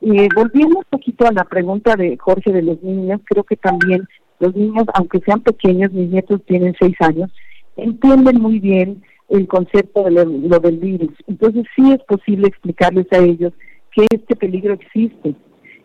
[0.00, 4.06] Eh, volviendo un poquito a la pregunta de Jorge de los niños, creo que también
[4.38, 7.30] los niños, aunque sean pequeños, mis nietos tienen seis años,
[7.76, 11.10] entienden muy bien el concepto de lo del virus.
[11.26, 13.52] Entonces sí es posible explicarles a ellos
[13.98, 15.34] que este peligro existe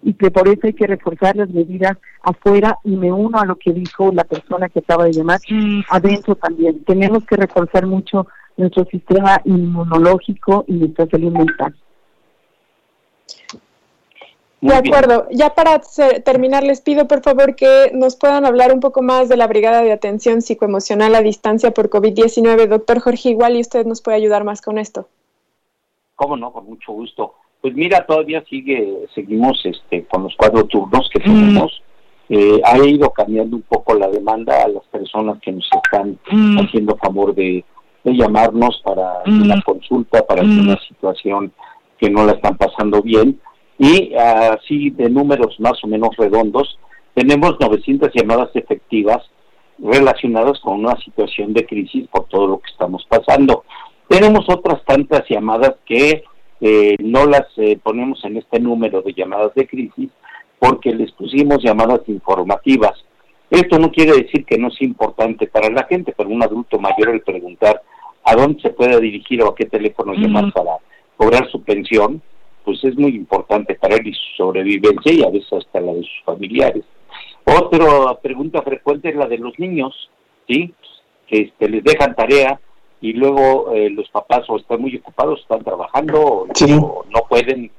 [0.03, 3.55] y que por eso hay que reforzar las medidas afuera y me uno a lo
[3.55, 5.39] que dijo la persona que acaba de llamar,
[5.89, 6.83] adentro también.
[6.83, 11.75] Tenemos que reforzar mucho nuestro sistema inmunológico y nuestra salud mental.
[14.59, 15.27] de acuerdo.
[15.31, 15.81] Ya para
[16.23, 19.81] terminar, les pido por favor que nos puedan hablar un poco más de la Brigada
[19.81, 22.67] de Atención Psicoemocional a Distancia por COVID-19.
[22.67, 25.07] Doctor Jorge, igual y usted nos puede ayudar más con esto.
[26.15, 27.35] Cómo no, con mucho gusto.
[27.63, 31.81] Pues mira, todavía sigue, seguimos este, con los cuatro turnos que tenemos.
[32.27, 36.19] Eh, ha ido cambiando un poco la demanda a las personas que nos están
[36.59, 37.63] haciendo favor de,
[38.03, 41.53] llamarnos para una consulta, para una situación
[41.97, 43.39] que no la están pasando bien.
[43.77, 46.77] Y así de números más o menos redondos,
[47.13, 49.23] tenemos 900 llamadas efectivas
[49.79, 53.63] relacionadas con una situación de crisis por todo lo que estamos pasando.
[54.09, 56.25] Tenemos otras tantas llamadas que
[56.65, 60.09] eh, no las eh, ponemos en este número de llamadas de crisis
[60.59, 62.93] porque les pusimos llamadas informativas.
[63.49, 67.09] Esto no quiere decir que no es importante para la gente, pero un adulto mayor
[67.09, 67.81] el preguntar
[68.23, 70.77] a dónde se puede dirigir o a qué teléfono llamar para
[71.17, 72.21] cobrar su pensión,
[72.63, 76.03] pues es muy importante para él y su sobrevivencia y a veces hasta la de
[76.03, 76.85] sus familiares.
[77.43, 80.09] Otra pregunta frecuente es la de los niños,
[80.47, 80.73] ¿sí?
[81.27, 82.57] Que este, les dejan tarea
[83.03, 86.47] y luego eh, los papás o están muy ocupados, están trabajando o,
[87.09, 87.69] no, pueden.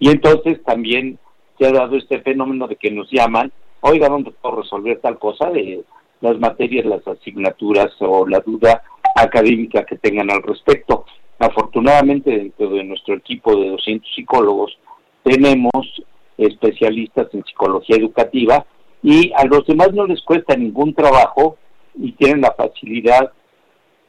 [0.00, 1.20] Y entonces también
[1.56, 5.50] se ha dado este fenómeno de que nos llaman, oiga, ¿dónde puedo resolver tal cosa
[5.50, 5.84] de
[6.20, 8.82] las materias, las asignaturas o la duda
[9.14, 11.04] académica que tengan al respecto?
[11.38, 14.76] Afortunadamente dentro de nuestro equipo de 200 psicólogos
[15.22, 16.02] tenemos
[16.38, 18.66] especialistas en psicología educativa
[19.00, 21.56] y a los demás no les cuesta ningún trabajo
[21.94, 23.30] y tienen la facilidad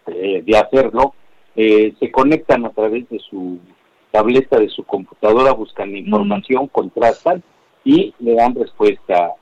[0.08, 1.14] eh, de hacerlo,
[1.56, 3.60] eh, se conectan a través de su
[4.12, 7.44] tableta, de su computadora, buscan información, contrastan
[7.84, 9.34] y le dan respuesta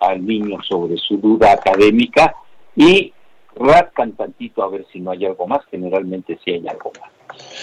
[0.00, 2.34] al niño sobre su duda académica
[2.76, 3.12] y
[3.56, 7.10] rascan tantito a ver si no hay algo más, generalmente sí hay algo más.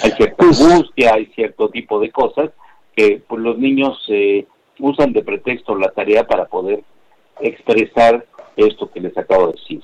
[0.03, 2.51] Hay cierta pues angustia, hay cierto tipo de cosas
[2.95, 4.45] que pues, los niños eh,
[4.79, 6.83] usan de pretexto la tarea para poder
[7.39, 9.81] expresar esto que les acabo de decir.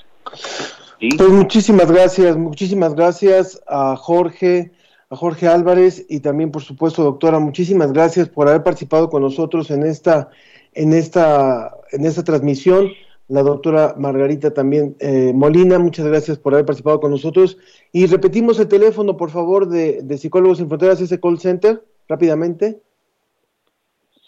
[1.02, 4.72] Pues muchísimas gracias, muchísimas gracias a Jorge,
[5.10, 9.72] a Jorge Álvarez y también por supuesto doctora, muchísimas gracias por haber participado con nosotros
[9.72, 10.30] en esta,
[10.74, 12.92] en esta, en esta transmisión.
[13.28, 17.58] La doctora Margarita también eh, Molina, muchas gracias por haber participado con nosotros.
[17.92, 22.80] Y repetimos el teléfono, por favor, de, de Psicólogos Sin Fronteras, ese call center, rápidamente.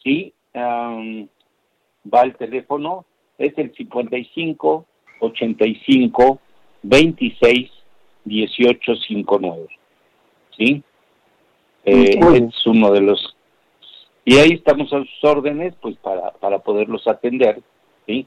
[0.03, 3.05] Sí, va el teléfono,
[3.37, 4.87] es el 55
[5.19, 6.39] 85
[6.83, 7.71] 26
[8.25, 9.67] 18 59.
[10.57, 10.83] ¿Sí?
[11.85, 13.35] Eh, es uno de los.
[14.25, 17.61] Y ahí estamos a sus órdenes, pues para, para poderlos atender.
[18.05, 18.25] ¿sí?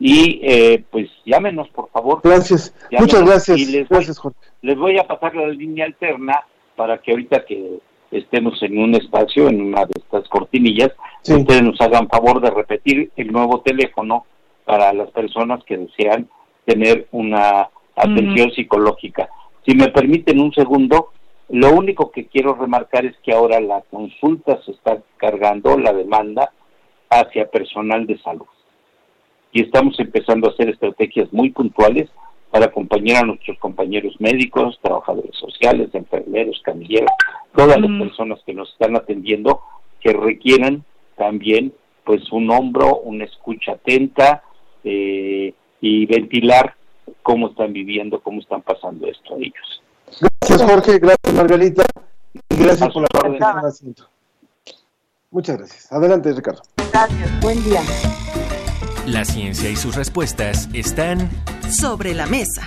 [0.00, 2.20] Y eh, pues llámenos, por favor.
[2.22, 2.74] Gracias.
[2.98, 3.58] Muchas gracias.
[3.58, 4.38] Y les Gracias, Jorge.
[4.62, 6.40] les voy a pasar la línea alterna
[6.76, 7.78] para que ahorita que
[8.10, 10.90] estemos en un espacio, en una de estas cortinillas,
[11.20, 14.24] ustedes nos hagan favor de repetir el nuevo teléfono
[14.64, 16.28] para las personas que desean
[16.64, 17.68] tener una
[17.98, 19.28] atención psicológica.
[19.66, 21.10] Si me permiten un segundo,
[21.48, 26.52] lo único que quiero remarcar es que ahora la consulta se está cargando, la demanda,
[27.10, 28.46] hacia personal de salud.
[29.52, 32.10] Y estamos empezando a hacer estrategias muy puntuales
[32.50, 37.10] para acompañar a nuestros compañeros médicos, trabajadores sociales, enfermeros, camilleros,
[37.54, 39.60] todas las personas que nos están atendiendo
[40.00, 40.84] que requieran
[41.16, 41.72] también
[42.04, 44.42] pues un hombro, una escucha atenta
[44.84, 46.74] eh, y ventilar
[47.22, 49.82] cómo están viviendo, cómo están pasando esto a ellos.
[50.40, 50.98] Gracias, Jorge.
[50.98, 51.84] Gracias, Margarita.
[52.50, 53.94] Y gracias por la participación.
[55.30, 55.92] Muchas gracias.
[55.92, 56.62] Adelante, Ricardo.
[56.92, 57.80] Gracias, buen día.
[59.06, 61.30] La ciencia y sus respuestas están
[61.70, 62.66] Sobre la mesa.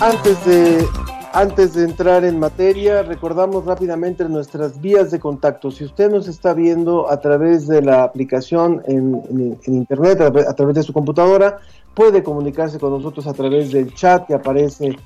[0.00, 0.86] Antes de,
[1.34, 5.70] antes de entrar en materia, recordamos rápidamente nuestras vías de contacto.
[5.70, 10.76] Si usted nos está viendo a través de la aplicación en, internet, a, a través
[10.76, 11.58] de su computadora,
[11.92, 14.96] puede comunicarse con nosotros a través del chat que aparece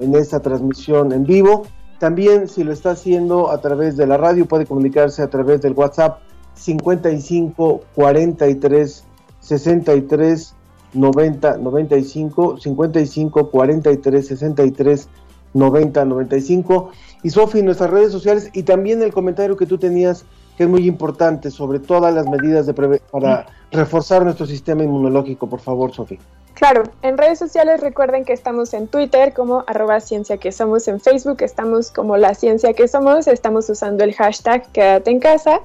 [0.00, 1.68] en esta transmisión en vivo.
[2.00, 5.74] También, si lo está haciendo a través de la radio, puede comunicarse a través del
[5.74, 6.18] WhatsApp
[6.58, 9.04] 55 43
[9.40, 10.54] 63
[10.94, 15.08] 90 95 55 43 63
[15.54, 16.90] 90 95
[17.22, 20.24] y Sofi nuestras redes sociales y también el comentario que tú tenías
[20.56, 25.60] que es muy importante sobre todas las medidas de para reforzar nuestro sistema inmunológico por
[25.60, 26.18] favor Sofi.
[26.54, 30.98] Claro, en redes sociales recuerden que estamos en Twitter como arroba ciencia que somos, en
[30.98, 35.60] Facebook estamos como la ciencia que somos, estamos usando el hashtag quédate en casa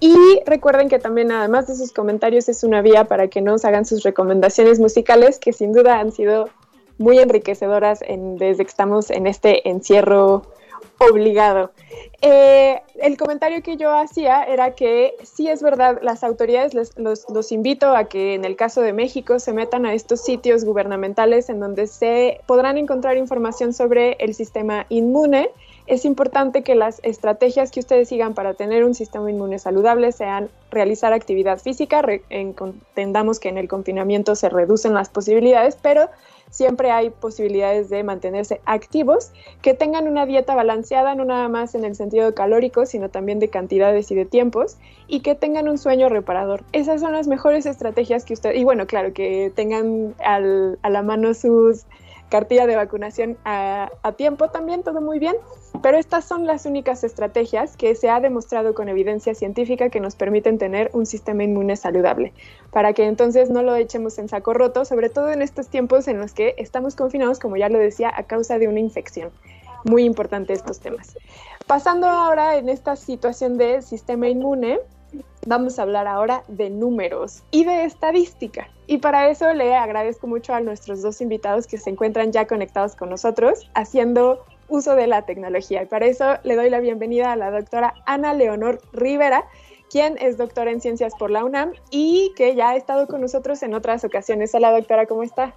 [0.00, 0.14] y
[0.46, 4.02] recuerden que también además de sus comentarios es una vía para que nos hagan sus
[4.02, 6.48] recomendaciones musicales que sin duda han sido
[6.98, 10.42] muy enriquecedoras en- desde que estamos en este encierro
[10.98, 11.70] obligado.
[12.20, 17.52] Eh, el comentario que yo hacía era que sí es verdad, las autoridades los, los
[17.52, 21.60] invito a que en el caso de México se metan a estos sitios gubernamentales en
[21.60, 25.50] donde se podrán encontrar información sobre el sistema inmune.
[25.86, 30.50] Es importante que las estrategias que ustedes sigan para tener un sistema inmune saludable sean
[30.70, 32.04] realizar actividad física.
[32.28, 36.10] Entendamos que en el confinamiento se reducen las posibilidades, pero
[36.50, 39.32] siempre hay posibilidades de mantenerse activos,
[39.62, 43.48] que tengan una dieta balanceada, no nada más en el sentido calórico, sino también de
[43.48, 44.76] cantidades y de tiempos,
[45.06, 46.64] y que tengan un sueño reparador.
[46.72, 51.34] Esas son las mejores estrategias que usted, y bueno, claro, que tengan a la mano
[51.34, 51.84] sus
[52.28, 55.34] cartilla de vacunación a, a tiempo también, todo muy bien,
[55.82, 60.16] pero estas son las únicas estrategias que se ha demostrado con evidencia científica que nos
[60.16, 62.32] permiten tener un sistema inmune saludable,
[62.70, 66.18] para que entonces no lo echemos en saco roto, sobre todo en estos tiempos en
[66.18, 69.30] los que estamos confinados, como ya lo decía, a causa de una infección.
[69.84, 71.16] Muy importante estos temas.
[71.66, 74.80] Pasando ahora en esta situación de sistema inmune,
[75.46, 78.68] vamos a hablar ahora de números y de estadística.
[78.86, 82.96] Y para eso le agradezco mucho a nuestros dos invitados que se encuentran ya conectados
[82.96, 85.82] con nosotros haciendo uso de la tecnología.
[85.82, 89.44] Y para eso le doy la bienvenida a la doctora Ana Leonor Rivera,
[89.90, 93.62] quien es doctora en ciencias por la UNAM y que ya ha estado con nosotros
[93.62, 94.54] en otras ocasiones.
[94.54, 95.54] Hola doctora, ¿cómo está?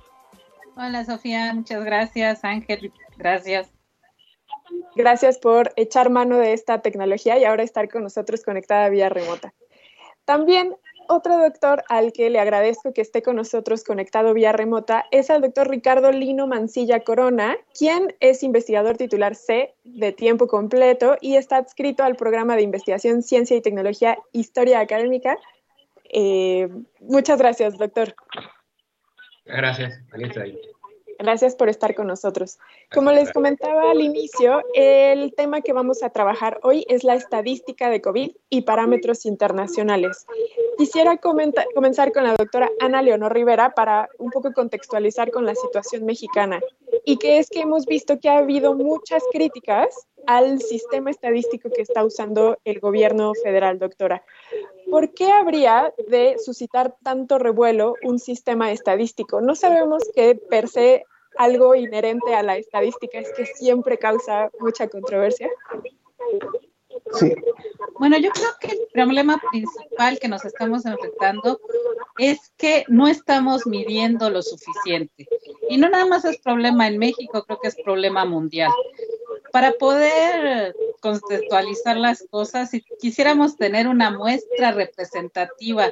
[0.76, 2.44] Hola Sofía, muchas gracias.
[2.44, 3.81] Ángel, gracias.
[4.96, 9.54] Gracias por echar mano de esta tecnología y ahora estar con nosotros conectada vía remota.
[10.26, 10.76] También
[11.08, 15.42] otro doctor al que le agradezco que esté con nosotros conectado vía remota es al
[15.42, 21.58] doctor Ricardo Lino Mancilla Corona, quien es investigador titular C de tiempo completo y está
[21.58, 25.38] adscrito al programa de investigación Ciencia y Tecnología Historia Académica.
[26.14, 26.70] Eh,
[27.00, 28.16] muchas gracias, doctor.
[29.46, 30.58] Gracias, aquí estoy.
[31.22, 32.58] Gracias por estar con nosotros.
[32.92, 37.92] Como les comentaba al inicio, el tema que vamos a trabajar hoy es la estadística
[37.92, 40.26] de COVID y parámetros internacionales.
[40.80, 46.06] Quisiera comenzar con la doctora Ana Leonor Rivera para un poco contextualizar con la situación
[46.06, 46.60] mexicana.
[47.06, 51.84] Y que es que hemos visto que ha habido muchas críticas al sistema estadístico que
[51.84, 54.24] está usando el gobierno federal, doctora.
[54.90, 59.40] ¿Por qué habría de suscitar tanto revuelo un sistema estadístico?
[59.40, 61.06] No sabemos que per se
[61.38, 65.50] algo inherente a la estadística es que siempre causa mucha controversia.
[67.14, 67.34] Sí.
[68.00, 71.60] Bueno, yo creo que el problema principal que nos estamos enfrentando
[72.18, 75.28] es que no estamos midiendo lo suficiente.
[75.70, 78.72] Y no nada más es problema en México, creo que es problema mundial.
[79.52, 85.90] Para poder contextualizar las cosas, si quisiéramos tener una muestra representativa,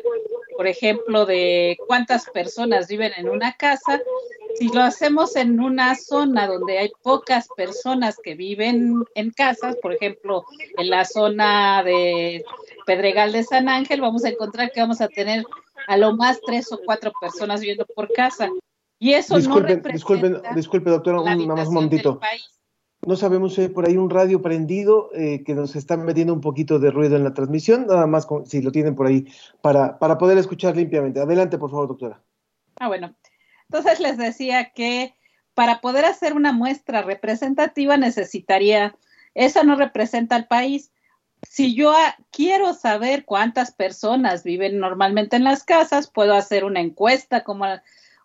[0.56, 4.02] por ejemplo, de cuántas personas viven en una casa,
[4.58, 9.94] si lo hacemos en una zona donde hay pocas personas que viven en casas, por
[9.94, 10.46] ejemplo,
[10.78, 12.44] en la zona de
[12.86, 15.44] Pedregal de San Ángel, vamos a encontrar que vamos a tener
[15.88, 18.50] a lo más tres o cuatro personas viviendo por casa.
[19.00, 22.20] Y eso no Disculpe, representa disculpe, disculpe, doctora, nada más un del momentito.
[22.20, 22.59] país.
[23.06, 26.42] No sabemos si hay por ahí un radio prendido eh, que nos está metiendo un
[26.42, 29.26] poquito de ruido en la transmisión, nada más con- si lo tienen por ahí
[29.62, 31.20] para, para poder escuchar limpiamente.
[31.20, 32.22] Adelante, por favor, doctora.
[32.80, 33.16] Ah, bueno.
[33.70, 35.14] Entonces les decía que
[35.54, 38.96] para poder hacer una muestra representativa necesitaría,
[39.34, 40.92] eso no representa al país.
[41.48, 46.82] Si yo ah, quiero saber cuántas personas viven normalmente en las casas, puedo hacer una
[46.82, 47.66] encuesta como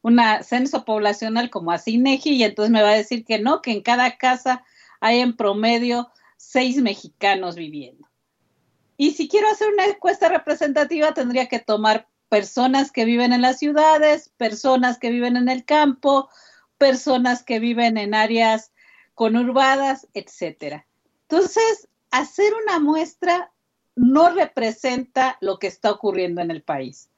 [0.04, 3.72] una censo poblacional como así INEGI y entonces me va a decir que no, que
[3.72, 4.62] en cada casa
[5.00, 8.06] hay en promedio seis mexicanos viviendo.
[8.98, 13.58] Y si quiero hacer una encuesta representativa, tendría que tomar personas que viven en las
[13.58, 16.28] ciudades, personas que viven en el campo,
[16.76, 18.72] personas que viven en áreas
[19.14, 20.86] conurbadas, etcétera.
[21.22, 23.52] Entonces, hacer una muestra
[23.96, 27.08] no representa lo que está ocurriendo en el país.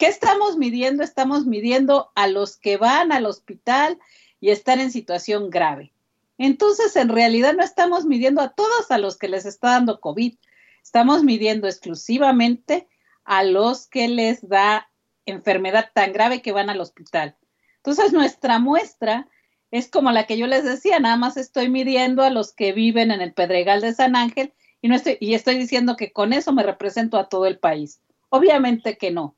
[0.00, 1.02] ¿Qué estamos midiendo?
[1.02, 3.98] Estamos midiendo a los que van al hospital
[4.40, 5.92] y están en situación grave.
[6.38, 10.36] Entonces, en realidad no estamos midiendo a todos a los que les está dando COVID.
[10.82, 12.88] Estamos midiendo exclusivamente
[13.24, 14.88] a los que les da
[15.26, 17.36] enfermedad tan grave que van al hospital.
[17.76, 19.28] Entonces, nuestra muestra
[19.70, 23.10] es como la que yo les decía, nada más estoy midiendo a los que viven
[23.10, 24.88] en el Pedregal de San Ángel y,
[25.20, 28.00] y estoy diciendo que con eso me represento a todo el país.
[28.30, 29.36] Obviamente que no.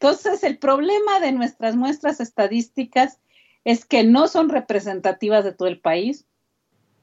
[0.00, 3.18] Entonces, el problema de nuestras muestras estadísticas
[3.64, 6.24] es que no son representativas de todo el país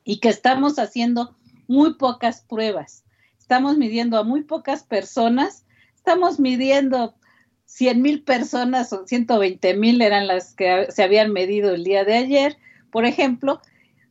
[0.05, 1.35] y que estamos haciendo
[1.67, 3.03] muy pocas pruebas.
[3.37, 7.15] Estamos midiendo a muy pocas personas, estamos midiendo
[7.65, 12.15] 100 mil personas o 120 mil eran las que se habían medido el día de
[12.15, 12.57] ayer,
[12.91, 13.59] por ejemplo,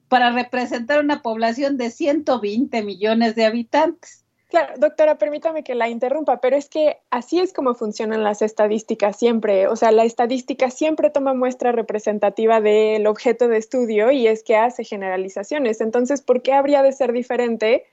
[0.09, 4.24] para representar una población de 120 millones de habitantes.
[4.55, 9.19] Claro, doctora, permítame que la interrumpa, pero es que así es como funcionan las estadísticas
[9.19, 9.67] siempre.
[9.67, 14.55] O sea, la estadística siempre toma muestra representativa del objeto de estudio y es que
[14.57, 15.81] hace generalizaciones.
[15.81, 17.85] Entonces, ¿por qué habría de ser diferente?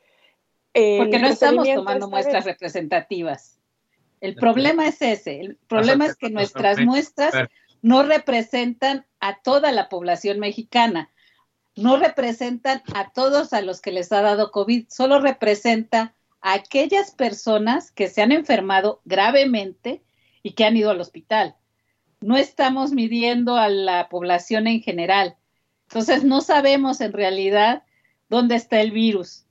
[0.76, 2.54] eh, Porque no estamos tomando muestras vez?
[2.54, 3.58] representativas.
[4.20, 5.40] El problema es ese.
[5.40, 7.34] El problema es que nuestras muestras
[7.82, 11.10] no representan a toda la población mexicana,
[11.76, 17.12] no representan a todos a los que les ha dado COVID, solo representa a aquellas
[17.12, 20.02] personas que se han enfermado gravemente
[20.44, 21.56] y que han ido al hospital.
[22.20, 25.36] No estamos midiendo a la población en general.
[25.88, 27.84] Entonces no sabemos en realidad
[28.30, 29.46] dónde está el virus.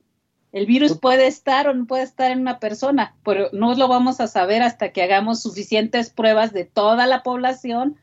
[0.53, 4.21] El virus puede estar o no puede estar en una persona, pero no lo vamos
[4.21, 7.97] a saber hasta que hagamos suficientes pruebas de toda la población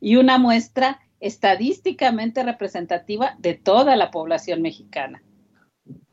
[0.00, 5.22] y una muestra estadísticamente representativa de toda la población mexicana.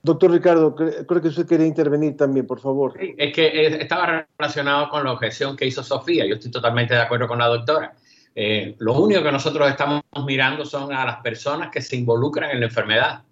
[0.08, 2.93] Doctor Ricardo, cre- creo que usted quería intervenir también, por favor.
[2.97, 6.26] Es que eh, estaba relacionado con la objeción que hizo Sofía.
[6.26, 7.93] Yo estoy totalmente de acuerdo con la doctora.
[8.34, 12.62] Eh, lo único que nosotros estamos mirando son a las personas que se involucran en
[12.62, 13.24] la enfermedad.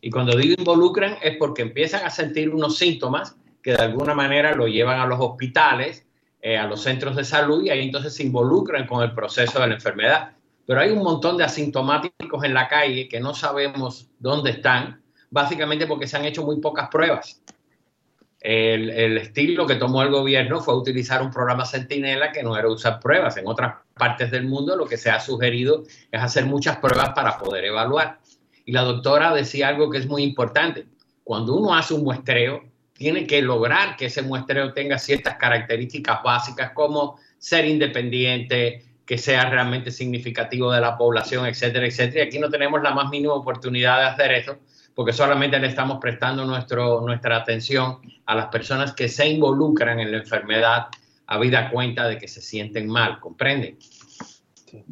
[0.00, 4.54] Y cuando digo involucran es porque empiezan a sentir unos síntomas que de alguna manera
[4.54, 6.06] lo llevan a los hospitales,
[6.40, 9.66] eh, a los centros de salud y ahí entonces se involucran con el proceso de
[9.66, 10.30] la enfermedad.
[10.66, 15.01] Pero hay un montón de asintomáticos en la calle que no sabemos dónde están,
[15.32, 17.42] básicamente porque se han hecho muy pocas pruebas.
[18.38, 23.00] El, estilo que tomó el gobierno fue utilizar un programa Centinela que no era usar
[23.00, 23.36] pruebas.
[23.36, 27.38] En otras partes del mundo lo que se ha sugerido es hacer muchas pruebas para
[27.38, 28.18] poder evaluar.
[28.64, 30.86] Y la doctora decía algo que es muy importante.
[31.24, 32.62] Cuando uno hace un muestreo,
[32.92, 39.48] tiene que lograr que ese muestreo tenga ciertas características básicas como ser independiente, que sea
[39.48, 42.24] realmente significativo de la población, etcétera, etcétera.
[42.24, 44.58] Y aquí no tenemos la más mínima oportunidad de hacer eso
[44.94, 50.10] porque solamente le estamos prestando nuestro, nuestra atención a las personas que se involucran en
[50.10, 50.86] la enfermedad
[51.26, 53.78] a vida cuenta de que se sienten mal, ¿comprenden?
[54.66, 54.84] Sí.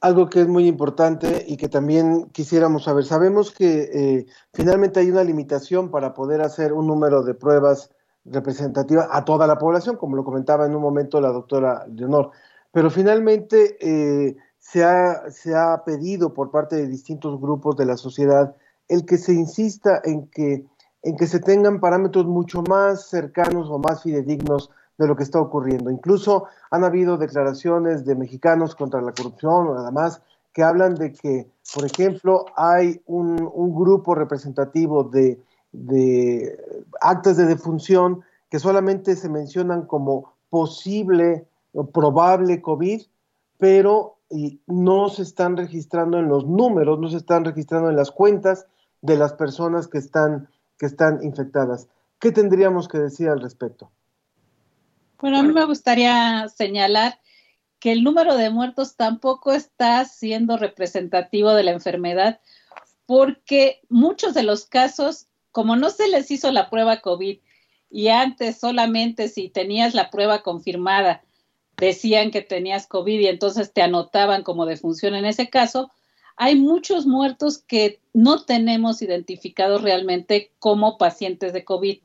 [0.00, 5.10] Algo que es muy importante y que también quisiéramos saber, sabemos que eh, finalmente hay
[5.10, 7.90] una limitación para poder hacer un número de pruebas
[8.24, 12.30] representativas a toda la población, como lo comentaba en un momento la doctora Leonor,
[12.72, 17.96] pero finalmente eh, se, ha, se ha pedido por parte de distintos grupos de la
[17.96, 18.56] sociedad
[18.88, 20.66] el que se insista en que
[21.02, 25.40] en que se tengan parámetros mucho más cercanos o más fidedignos de lo que está
[25.40, 25.90] ocurriendo.
[25.90, 30.22] Incluso han habido declaraciones de mexicanos contra la corrupción o además
[30.52, 33.36] que hablan de que, por ejemplo, hay un,
[33.74, 35.40] grupo representativo de,
[35.72, 36.58] de
[37.00, 43.02] actas de defunción que solamente se mencionan como posible o probable COVID,
[43.58, 48.10] pero y no se están registrando en los números, no se están registrando en las
[48.10, 48.66] cuentas
[49.02, 51.88] de las personas que están, que están infectadas.
[52.18, 53.90] ¿Qué tendríamos que decir al respecto?
[55.20, 57.20] Bueno, a mí me gustaría señalar
[57.78, 62.40] que el número de muertos tampoco está siendo representativo de la enfermedad,
[63.06, 67.38] porque muchos de los casos, como no se les hizo la prueba COVID
[67.90, 71.22] y antes solamente si tenías la prueba confirmada,
[71.86, 75.90] decían que tenías COVID y entonces te anotaban como defunción en ese caso,
[76.36, 81.98] hay muchos muertos que no tenemos identificados realmente como pacientes de COVID.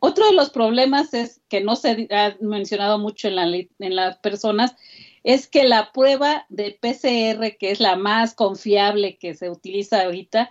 [0.00, 4.18] Otro de los problemas es que no se ha mencionado mucho en, la, en las
[4.18, 4.74] personas,
[5.22, 10.50] es que la prueba de PCR, que es la más confiable que se utiliza ahorita,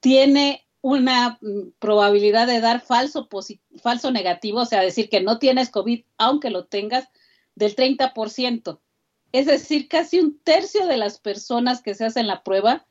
[0.00, 3.28] tiene una mm, probabilidad de dar falso,
[3.82, 7.08] falso negativo, o sea, decir que no tienes COVID, aunque lo tengas,
[7.54, 8.80] del 30%.
[9.32, 12.86] Es decir, casi un tercio de las personas que se hacen la prueba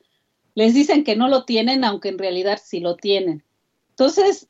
[0.56, 3.44] les dicen que no lo tienen, aunque en realidad sí lo tienen.
[3.90, 4.50] Entonces,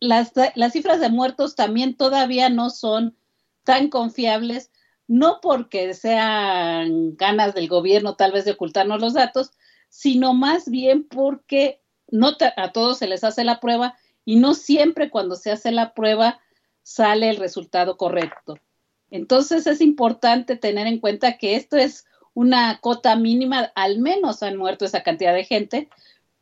[0.00, 3.16] las, las cifras de muertos también todavía no son
[3.64, 4.70] tan confiables,
[5.06, 9.52] no porque sean ganas del gobierno tal vez de ocultarnos los datos,
[9.88, 15.10] sino más bien porque no a todos se les hace la prueba y no siempre
[15.10, 16.40] cuando se hace la prueba
[16.82, 18.58] sale el resultado correcto.
[19.10, 24.56] Entonces es importante tener en cuenta que esto es una cota mínima, al menos han
[24.56, 25.88] muerto esa cantidad de gente,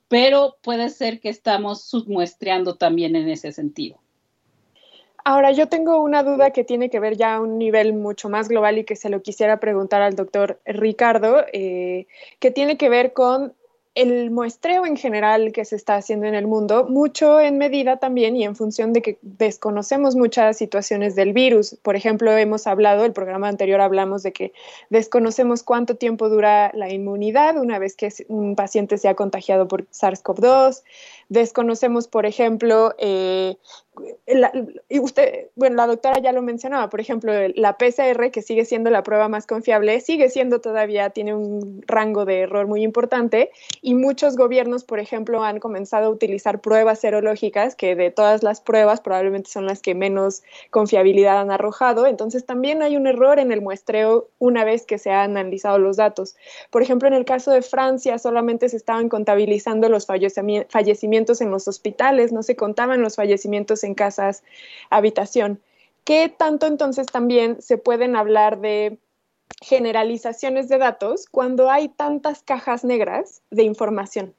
[0.08, 3.98] pero puede ser que estamos submuestreando también en ese sentido.
[5.24, 8.48] Ahora, yo tengo una duda que tiene que ver ya a un nivel mucho más
[8.48, 12.06] global y que se lo quisiera preguntar al doctor Ricardo, eh,
[12.38, 13.52] que tiene que ver con
[13.95, 18.36] el muestreo en general que se está haciendo en el mundo, mucho en medida también
[18.36, 21.76] y en función de que desconocemos muchas situaciones del virus.
[21.82, 24.53] Por ejemplo, hemos hablado, el programa anterior hablamos de que
[24.91, 29.86] desconocemos cuánto tiempo dura la inmunidad una vez que un paciente se ha contagiado por
[29.91, 30.82] SARS-CoV-2.
[31.28, 33.57] Desconocemos, por ejemplo, eh,
[34.26, 34.53] la,
[34.88, 38.90] y usted, bueno, la doctora ya lo mencionaba, por ejemplo, la PCR, que sigue siendo
[38.90, 43.51] la prueba más confiable, sigue siendo todavía, tiene un rango de error muy importante
[43.82, 48.61] y muchos gobiernos, por ejemplo, han comenzado a utilizar pruebas serológicas, que de todas las
[48.61, 52.07] pruebas probablemente son las que menos confiabilidad han arrojado.
[52.07, 55.96] Entonces, también hay un error en el muestreo una vez que se han analizado los
[55.96, 56.36] datos.
[56.70, 61.68] Por ejemplo, en el caso de Francia, solamente se estaban contabilizando los fallecimientos en los
[61.68, 64.45] hospitales, no se contaban los fallecimientos en en casas
[64.91, 65.61] habitación.
[66.05, 68.99] ¿Qué tanto entonces también se pueden hablar de
[69.61, 74.34] generalizaciones de datos cuando hay tantas cajas negras de información?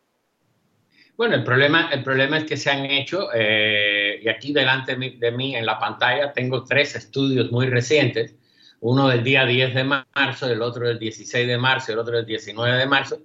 [1.18, 5.32] Bueno, el problema, el problema es que se han hecho, eh, y aquí delante de
[5.32, 8.36] mí en la pantalla tengo tres estudios muy recientes,
[8.80, 12.26] uno del día 10 de marzo, el otro del 16 de marzo, el otro del
[12.26, 13.20] 19 de marzo,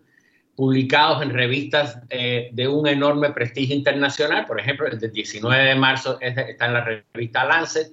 [0.57, 4.45] publicados en revistas eh, de un enorme prestigio internacional.
[4.47, 7.93] Por ejemplo, el del 19 de marzo está en la revista Lancet,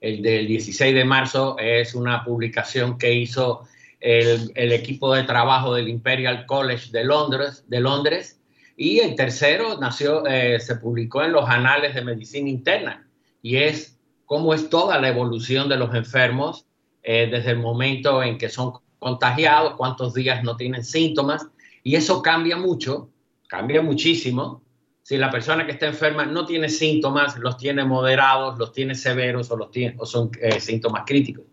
[0.00, 3.64] el del 16 de marzo es una publicación que hizo
[4.00, 8.40] el, equipo de trabajo del Imperial College de Londres, de Londres.
[8.76, 13.06] Y el tercero nació, eh, se publicó en los anales de medicina interna.
[13.42, 16.64] Y es cómo es toda la evolución de los enfermos
[17.02, 21.46] eh, desde el momento en que son contagiados, cuántos días no tienen síntomas,
[21.82, 23.10] y eso cambia mucho,
[23.48, 24.62] cambia muchísimo.
[25.02, 29.50] Si la persona que está enferma no tiene síntomas, los tiene moderados, los tiene severos
[29.50, 31.44] o, los tiene, o son eh, síntomas críticos.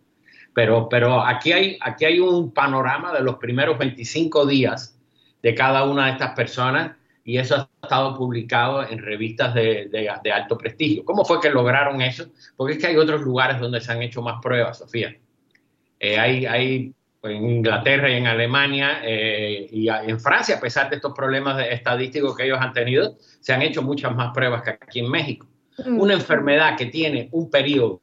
[0.54, 5.00] Pero, pero aquí, hay, aquí hay un panorama de los primeros 25 días
[5.42, 10.32] de cada una de estas personas y eso ha estado publicado en revistas de, de,
[10.32, 11.04] alto prestigio.
[11.04, 12.28] ¿Cómo fue que lograron eso?
[12.56, 15.16] Porque es que hay otros lugares donde se han hecho más pruebas, Sofía.
[16.00, 16.94] Eh, hay, hay
[17.30, 22.36] en Inglaterra y en Alemania eh, y en Francia, a pesar de estos problemas estadísticos
[22.36, 25.48] que ellos han tenido, se han hecho muchas más pruebas que aquí en México.
[25.86, 26.00] Mm.
[26.00, 28.02] Una enfermedad que tiene un periodo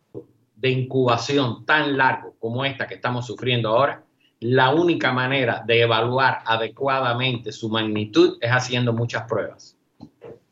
[0.57, 4.05] de incubación tan largo como esta que estamos sufriendo ahora,
[4.41, 9.77] la única manera de evaluar adecuadamente su magnitud es haciendo muchas pruebas.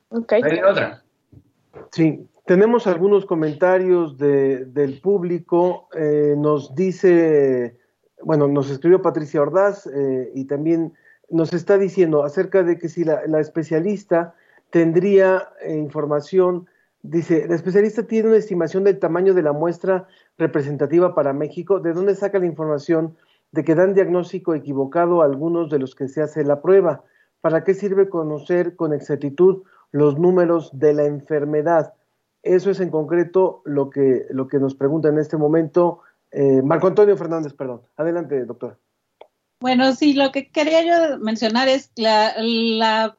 [0.08, 0.42] Okay.
[0.42, 1.02] ¿Hay otra?
[1.90, 5.88] Sí, tenemos algunos comentarios del público.
[5.94, 7.78] Eh, nos dice
[8.24, 10.92] bueno, nos escribió Patricia Ordaz eh, y también
[11.30, 14.34] nos está diciendo acerca de que si la, especialista
[14.70, 16.66] tendría eh, información.
[17.02, 20.06] Dice, el especialista tiene una estimación del tamaño de la muestra
[20.38, 21.80] representativa para México.
[21.80, 23.16] ¿De dónde saca la información
[23.50, 27.02] de que dan diagnóstico equivocado a algunos de los que se hace la prueba?
[27.40, 31.94] ¿Para qué sirve conocer con exactitud los números de la enfermedad?
[32.42, 36.00] Eso es en concreto lo que, lo que nos pregunta en este momento
[36.32, 37.82] eh, Marco Antonio Fernández, perdón.
[37.96, 38.78] Adelante, doctora.
[39.60, 43.16] Bueno, sí, lo que quería yo mencionar es la, la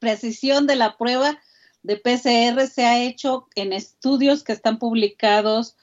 [0.00, 1.38] precisión de la prueba
[1.84, 5.76] de PCR se ha hecho en estudios que están publicados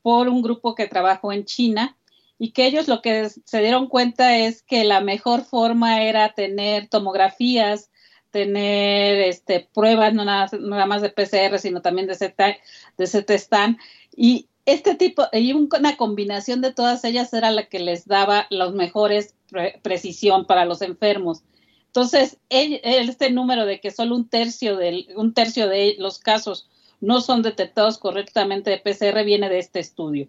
[0.00, 1.96] por un grupo que trabajó en China
[2.38, 6.88] y que ellos lo que se dieron cuenta es que la mejor forma era tener
[6.88, 7.90] tomografías,
[8.30, 10.48] tener este, pruebas no nada,
[10.86, 12.60] más de PCR, sino también de CT,
[12.96, 13.78] de CT
[14.16, 18.74] y este tipo y una combinación de todas ellas era la que les daba los
[18.74, 21.42] mejores pre precisión para los enfermos.
[21.86, 26.68] Entonces, este número de que solo un tercio, de, un tercio de los casos
[27.00, 30.28] no son detectados correctamente de PCR viene de este estudio.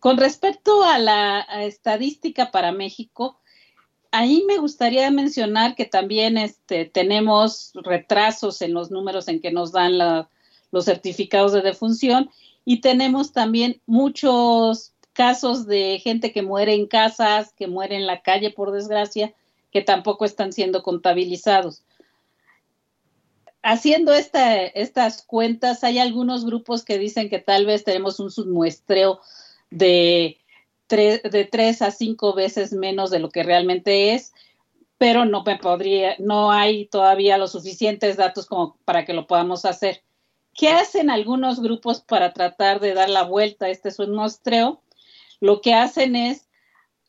[0.00, 3.40] Con respecto a la estadística para México,
[4.10, 9.72] ahí me gustaría mencionar que también este, tenemos retrasos en los números en que nos
[9.72, 9.98] dan
[10.70, 12.30] los certificados de defunción
[12.68, 18.20] y tenemos también muchos casos de gente que muere en casas, que muere en la
[18.22, 19.32] calle, por desgracia,
[19.70, 21.84] que tampoco están siendo contabilizados.
[23.62, 29.20] Haciendo esta, estas cuentas, hay algunos grupos que dicen que tal vez tenemos un submuestreo
[29.70, 30.38] de,
[30.88, 34.32] de tres a cinco veces menos de lo que realmente es,
[34.98, 39.64] pero no me podría, no hay todavía los suficientes datos como para que lo podamos
[39.64, 40.02] hacer.
[40.56, 44.82] ¿Qué hacen algunos grupos para tratar de dar la vuelta a este submuestreo?
[45.38, 46.48] Lo que hacen es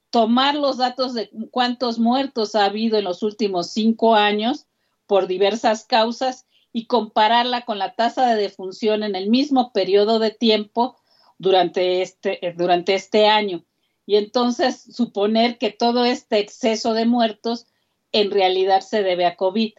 [0.09, 4.65] tomar los datos de cuántos muertos ha habido en los últimos cinco años
[5.05, 10.31] por diversas causas y compararla con la tasa de defunción en el mismo periodo de
[10.31, 10.97] tiempo
[11.37, 13.63] durante este, eh, durante este año.
[14.05, 17.67] Y entonces suponer que todo este exceso de muertos
[18.11, 19.73] en realidad se debe a COVID.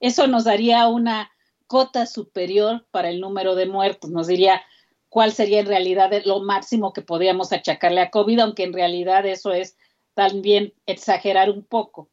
[0.00, 1.30] Eso nos daría una
[1.70, 4.10] cota superior para el número de muertos.
[4.10, 4.60] Nos diría,
[5.08, 9.52] cuál sería en realidad lo máximo que podríamos achacarle a COVID, aunque en realidad eso
[9.52, 9.76] es
[10.14, 12.10] también exagerar un poco.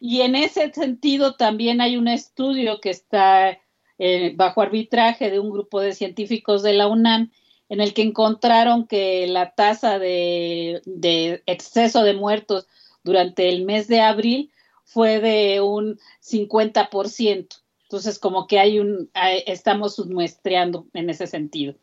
[0.00, 3.58] Y en ese sentido también hay un estudio que está
[3.98, 7.30] eh, bajo arbitraje de un grupo de científicos de la UNAM
[7.68, 12.66] en el que encontraron que la tasa de, de exceso de muertos
[13.04, 14.52] durante el mes de abril
[14.84, 17.65] fue de un 50%.
[17.86, 19.10] Entonces, como que hay un,
[19.46, 21.74] estamos submuestreando en ese sentido.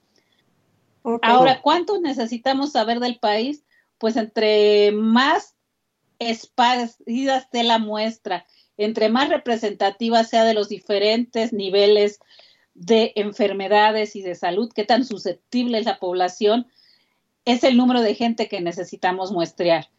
[1.22, 3.64] Ahora, ¿cuánto necesitamos saber del país?
[3.98, 5.56] Pues entre más
[6.20, 8.46] esparcida esté la muestra,
[8.78, 12.20] entre más representativa sea de los diferentes niveles
[12.74, 16.68] de enfermedades y de salud, qué tan susceptible es la población,
[17.46, 19.90] es el número de gente que necesitamos muestrear.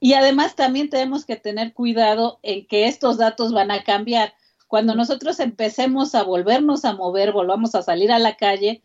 [0.00, 4.34] Y además también tenemos que tener cuidado en que estos datos van a cambiar.
[4.68, 8.82] Cuando nosotros empecemos a volvernos a mover, volvamos a salir a la calle,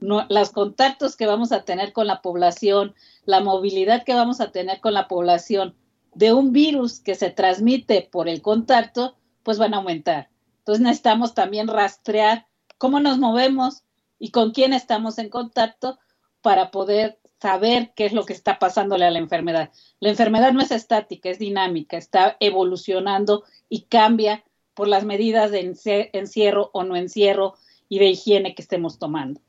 [0.00, 4.80] los contactos que vamos a tener con la población, la movilidad que vamos a tener
[4.80, 5.74] con la población
[6.14, 10.28] de un virus que se transmite por el contacto, pues van a aumentar.
[10.58, 12.46] Entonces necesitamos también rastrear
[12.78, 13.82] cómo nos movemos
[14.18, 15.98] y con quién estamos en contacto
[16.42, 19.70] para poder saber qué es lo que está pasándole a la enfermedad.
[19.98, 24.44] La enfermedad no es estática, es dinámica, está evolucionando y cambia
[24.74, 25.74] por las medidas de
[26.12, 27.54] encierro o no encierro
[27.88, 29.40] y de higiene que estemos tomando.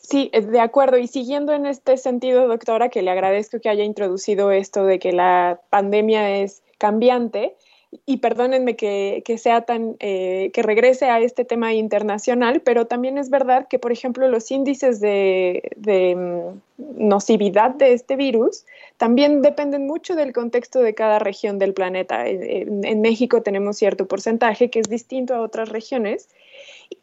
[0.00, 0.98] Sí, de acuerdo.
[0.98, 5.12] Y siguiendo en este sentido, doctora, que le agradezco que haya introducido esto de que
[5.12, 7.56] la pandemia es cambiante,
[8.06, 13.18] y perdónenme que, que sea tan, eh, que regrese a este tema internacional, pero también
[13.18, 18.64] es verdad que, por ejemplo, los índices de, mm, nocividad de este virus
[18.96, 22.26] también dependen mucho del contexto de cada región del planeta.
[22.26, 26.28] En México tenemos cierto porcentaje que es distinto a otras regiones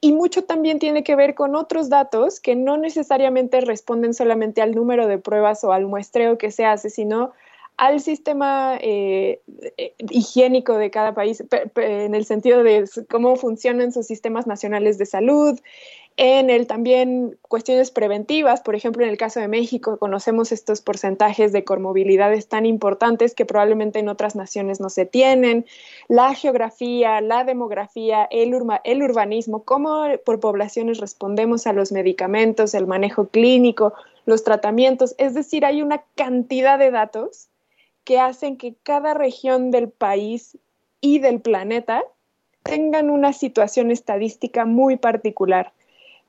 [0.02, 4.76] y mucho también tiene que ver con otros datos que no necesariamente responden solamente al
[4.76, 7.32] número de pruebas o al muestreo que se hace, sino
[7.82, 9.42] al sistema eh,
[9.76, 11.44] eh, higiénico de cada país,
[11.78, 15.60] en el sentido de cómo funcionan sus sistemas nacionales de salud,
[16.16, 21.54] en el también cuestiones preventivas, por ejemplo, en el caso de México conocemos estos porcentajes
[21.54, 25.66] de comorbilidades tan importantes que probablemente en otras naciones no se tienen,
[26.08, 28.54] la geografía, la demografía, el,
[28.84, 33.94] el urbanismo, cómo por poblaciones respondemos a los medicamentos, el manejo clínico,
[34.28, 37.48] los tratamientos, es decir, hay una cantidad de datos
[38.04, 40.58] que hacen que cada región del país
[41.02, 42.04] y del planeta
[42.64, 45.74] tengan una situación estadística muy particular.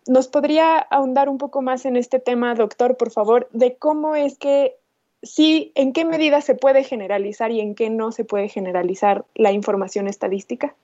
[0.07, 4.39] ¿Nos podría ahondar un poco más en este tema, doctor, por favor, de cómo es
[4.39, 4.77] que
[5.23, 9.53] sí, en qué medida se puede generalizar y en qué no se puede generalizar la
[9.53, 10.75] información estadística?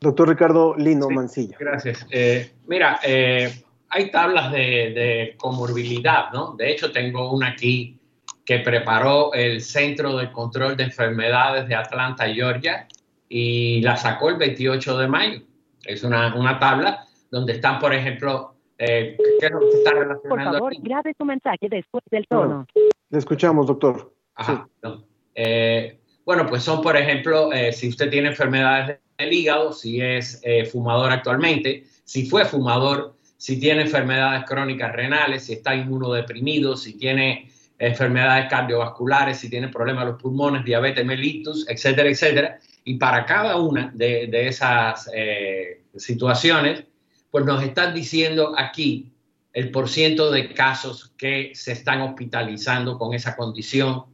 [0.00, 1.56] Doctor Ricardo Lino Mancilla.
[1.58, 2.06] Gracias.
[2.10, 3.50] Eh, mira, eh,
[3.88, 6.54] hay tablas de, de, comorbilidad, ¿no?
[6.54, 7.98] De hecho, tengo una aquí
[8.46, 12.86] que preparó el Centro de Control de Enfermedades de Atlanta, Georgia,
[13.28, 15.40] y la sacó el 28 de mayo.
[15.84, 19.90] Es una, una tabla donde están, por ejemplo, eh, ¿qué es lo que se está
[19.90, 20.28] relacionando?
[20.28, 20.80] Por favor, aquí?
[20.82, 22.66] grabe su mensaje después del tono.
[23.10, 24.14] Le escuchamos, doctor.
[24.36, 25.04] Ajá, no.
[25.34, 30.40] Eh, bueno, pues son, por ejemplo, eh, si usted tiene enfermedades del hígado, si es
[30.44, 36.96] eh, fumador actualmente, si fue fumador, si tiene enfermedades crónicas renales, si está inmunodeprimido, si
[36.96, 42.58] tiene enfermedades cardiovasculares, si tiene problemas de los pulmones, diabetes mellitus, etcétera, etcétera.
[42.84, 46.84] Y para cada una de, de esas eh, situaciones,
[47.30, 49.12] pues nos están diciendo aquí
[49.52, 54.04] el porciento de casos que se están hospitalizando con esa condición,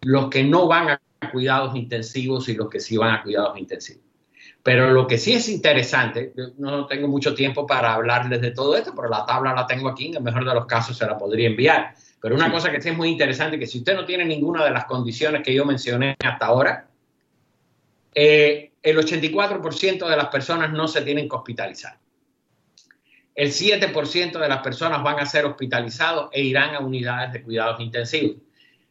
[0.00, 1.00] los que no van a
[1.30, 4.04] cuidados intensivos y los que sí van a cuidados intensivos.
[4.62, 8.92] Pero lo que sí es interesante, no tengo mucho tiempo para hablarles de todo esto,
[8.94, 11.48] pero la tabla la tengo aquí, en el mejor de los casos se la podría
[11.48, 11.96] enviar.
[12.22, 14.70] Pero una cosa que sí es muy interesante, que si usted no tiene ninguna de
[14.70, 16.86] las condiciones que yo mencioné hasta ahora,
[18.14, 21.98] eh, el 84% de las personas no se tienen que hospitalizar.
[23.34, 27.80] El 7% de las personas van a ser hospitalizados e irán a unidades de cuidados
[27.80, 28.36] intensivos.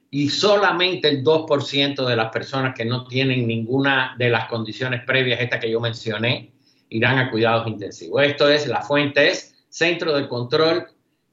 [0.10, 5.40] Y solamente el 2% de las personas que no tienen ninguna de las condiciones previas,
[5.40, 6.52] esta que yo mencioné,
[6.90, 8.24] irán a cuidados intensivos.
[8.24, 10.88] Esto es, la fuente es Centro de Control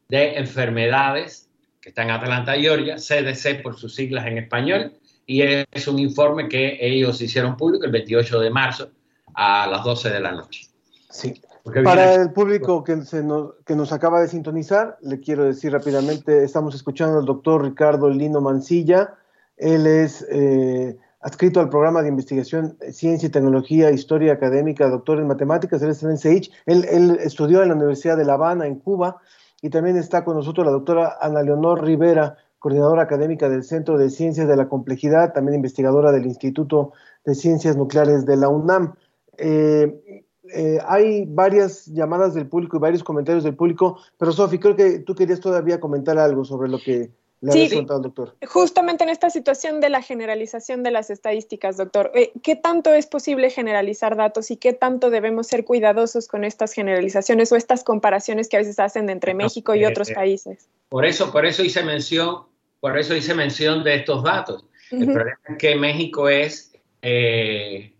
[0.09, 1.47] de Enfermedades,
[1.89, 4.93] que está en Atlanta, Georgia, CDC por sus siglas en español,
[5.24, 8.91] y es un informe que ellos hicieron público el 28 de marzo
[9.34, 10.66] a las 12 de la noche.
[11.11, 11.41] Sí.
[11.84, 16.45] Para el público que, se nos, que nos acaba de sintonizar, le quiero decir rápidamente,
[16.45, 19.14] estamos escuchando al doctor Ricardo Lino Mancilla.
[19.57, 25.26] Él es eh, adscrito al programa de investigación Ciencia y Tecnología, Historia Académica, doctor en
[25.26, 26.51] Matemáticas, él está en CEICH.
[26.66, 29.20] Él, él estudió en la Universidad de La Habana, en Cuba,
[29.63, 34.11] y también está con nosotros la doctora Ana Leonor Rivera, coordinadora académica del Centro de
[34.11, 36.93] Ciencias de la Complejidad, también investigadora del Instituto
[37.25, 38.95] de Ciencias Nucleares de la UNAM.
[39.37, 44.77] Eh, eh, hay varias llamadas del público y varios comentarios del público, pero Sofi, creo
[44.77, 48.36] que tú querías todavía comentar algo sobre lo que Sí, doctor.
[48.47, 53.07] Justamente en esta situación de la generalización de las estadísticas, doctor, eh, ¿qué tanto es
[53.07, 58.49] posible generalizar datos y qué tanto debemos ser cuidadosos con estas generalizaciones o estas comparaciones
[58.49, 60.68] que a veces hacen entre México y eh, otros eh, países?
[60.89, 62.43] Por eso, por eso hice mención,
[62.80, 64.64] por eso hice mención de estos datos.
[64.91, 66.72] El problema es que México es,
[67.03, 67.93] eh,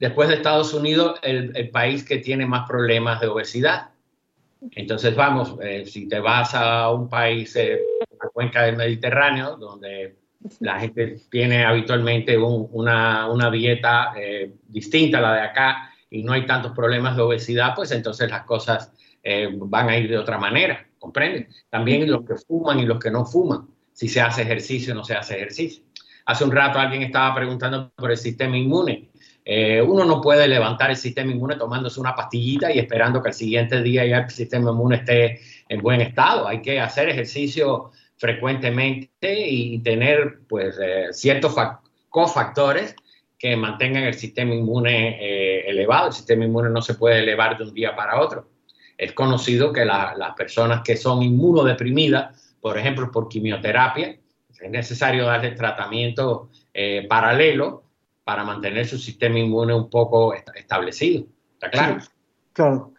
[0.00, 3.89] después de Estados Unidos, el, el país que tiene más problemas de obesidad.
[4.72, 7.80] Entonces, vamos, eh, si te vas a un país, eh,
[8.22, 10.16] la cuenca del Mediterráneo, donde
[10.60, 16.22] la gente tiene habitualmente un- una, una dieta eh, distinta a la de acá y
[16.22, 18.92] no hay tantos problemas de obesidad, pues entonces las cosas
[19.22, 21.48] eh, van a ir de otra manera, ¿comprenden?
[21.68, 25.04] También los que fuman y los que no fuman, si se hace ejercicio o no
[25.04, 25.84] se hace ejercicio.
[26.26, 29.09] Hace un rato alguien estaba preguntando por el sistema inmune.
[29.52, 33.34] Eh, uno no puede levantar el sistema inmune tomándose una pastillita y esperando que el
[33.34, 36.46] siguiente día ya el sistema inmune esté en buen estado.
[36.46, 39.08] Hay que hacer ejercicio frecuentemente
[39.48, 42.94] y tener pues eh, ciertos fac- cofactores
[43.36, 46.06] que mantengan el sistema inmune eh, elevado.
[46.06, 48.50] El sistema inmune no se puede elevar de un día para otro.
[48.96, 54.16] Es conocido que la- las personas que son inmunodeprimidas, por ejemplo, por quimioterapia,
[54.60, 56.50] es necesario darle tratamiento
[57.08, 57.89] paralelo
[58.30, 61.24] para mantener su sistema inmune un poco est- establecido.
[61.54, 61.96] ¿Está claro?
[62.52, 62.92] Claro.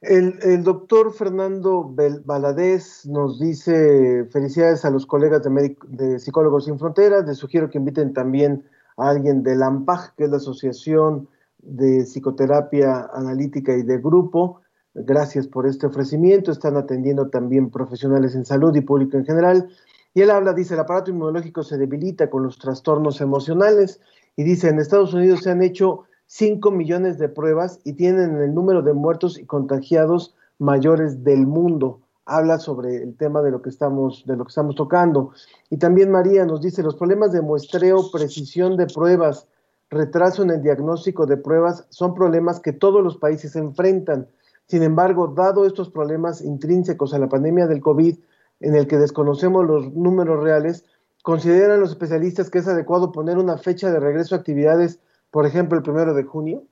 [0.00, 1.94] El, el doctor Fernando
[2.24, 7.26] Valadez nos dice felicidades a los colegas de, de Psicólogos Sin Fronteras.
[7.26, 8.64] Les sugiero que inviten también
[8.96, 11.28] a alguien de la AMPAG, que es la Asociación
[11.58, 14.62] de Psicoterapia Analítica y de Grupo.
[14.94, 16.50] Gracias por este ofrecimiento.
[16.52, 19.68] Están atendiendo también profesionales en salud y público en general.
[20.14, 24.00] Y él habla, dice, el aparato inmunológico se debilita con los trastornos emocionales.
[24.40, 28.54] Y dice, en Estados Unidos se han hecho 5 millones de pruebas y tienen el
[28.54, 32.00] número de muertos y contagiados mayores del mundo.
[32.24, 35.32] Habla sobre el tema de lo que estamos, de lo que estamos tocando.
[35.68, 39.46] Y también María nos dice los problemas de muestreo, precisión de pruebas,
[39.90, 44.26] retraso en el diagnóstico de pruebas son problemas que todos los países enfrentan.
[44.64, 48.16] Sin embargo, dado estos problemas intrínsecos a la pandemia del COVID,
[48.60, 50.86] en el que desconocemos los números reales,
[51.22, 55.78] ¿consideran los especialistas que es adecuado poner una fecha de regreso a actividades, por ejemplo,
[55.78, 56.66] el primero de junio?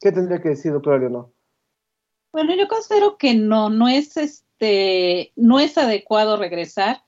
[0.00, 1.32] ¿Qué tendría que decir, doctora Leonor?
[2.32, 7.02] Bueno, yo considero que no, no es este, no es adecuado regresar.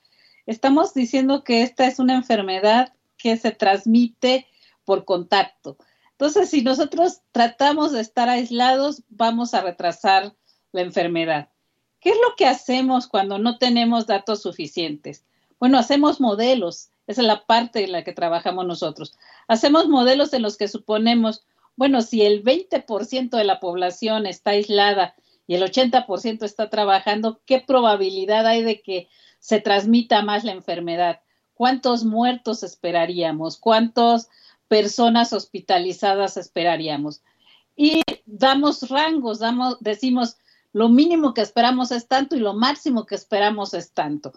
[0.45, 4.47] Estamos diciendo que esta es una enfermedad que se transmite
[4.85, 5.77] por contacto.
[6.11, 10.33] Entonces, si nosotros tratamos de estar aislados, vamos a retrasar
[10.71, 11.49] la enfermedad.
[11.99, 15.25] ¿Qué es lo que hacemos cuando no tenemos datos suficientes?
[15.65, 16.91] Bueno, hacemos modelos.
[17.07, 19.17] Esa es la parte en la que trabajamos nosotros.
[19.47, 21.43] Hacemos modelos en los que suponemos,
[21.75, 25.15] bueno, si el 20% de la población está aislada
[25.47, 29.09] y el 80% está trabajando, ¿qué probabilidad hay de que
[29.39, 31.21] se transmita más la enfermedad?
[31.55, 33.57] ¿Cuántos muertos esperaríamos?
[33.57, 34.29] ¿Cuántas
[34.67, 37.23] personas hospitalizadas esperaríamos?
[37.75, 40.37] Y damos rangos, damos, decimos,
[40.73, 44.31] lo mínimo que esperamos es tanto y lo máximo que esperamos es tanto.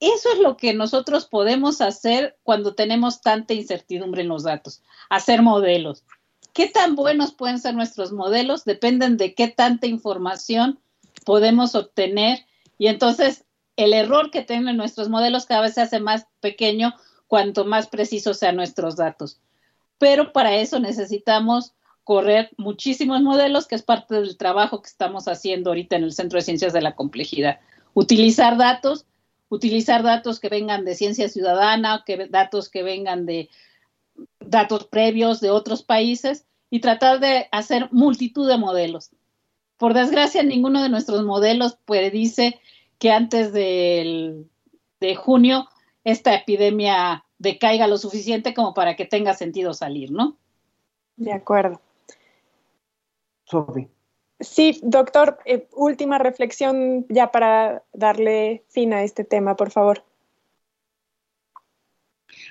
[0.00, 5.42] Eso es lo que nosotros podemos hacer cuando tenemos tanta incertidumbre en los datos, hacer
[5.42, 6.04] modelos.
[6.52, 8.64] ¿Qué tan buenos pueden ser nuestros modelos?
[8.64, 10.78] Dependen de qué tanta información
[11.24, 12.46] podemos obtener
[12.78, 13.44] y entonces
[13.76, 16.94] el error que tienen nuestros modelos cada vez se hace más pequeño
[17.26, 19.40] cuanto más precisos sean nuestros datos.
[19.98, 21.72] Pero para eso necesitamos
[22.04, 26.38] correr muchísimos modelos, que es parte del trabajo que estamos haciendo ahorita en el Centro
[26.38, 27.58] de Ciencias de la Complejidad.
[27.94, 29.06] Utilizar datos
[29.48, 33.48] utilizar datos que vengan de ciencia ciudadana, que, datos que vengan de
[34.40, 39.10] datos previos de otros países y tratar de hacer multitud de modelos.
[39.76, 42.58] Por desgracia, ninguno de nuestros modelos predice
[42.98, 44.46] que antes de
[45.16, 45.68] junio
[46.04, 50.36] esta epidemia decaiga lo suficiente como para que tenga sentido salir, ¿no?
[51.16, 51.80] De acuerdo.
[53.44, 53.88] Sofi.
[54.40, 60.04] Sí, doctor, eh, última reflexión ya para darle fin a este tema, por favor.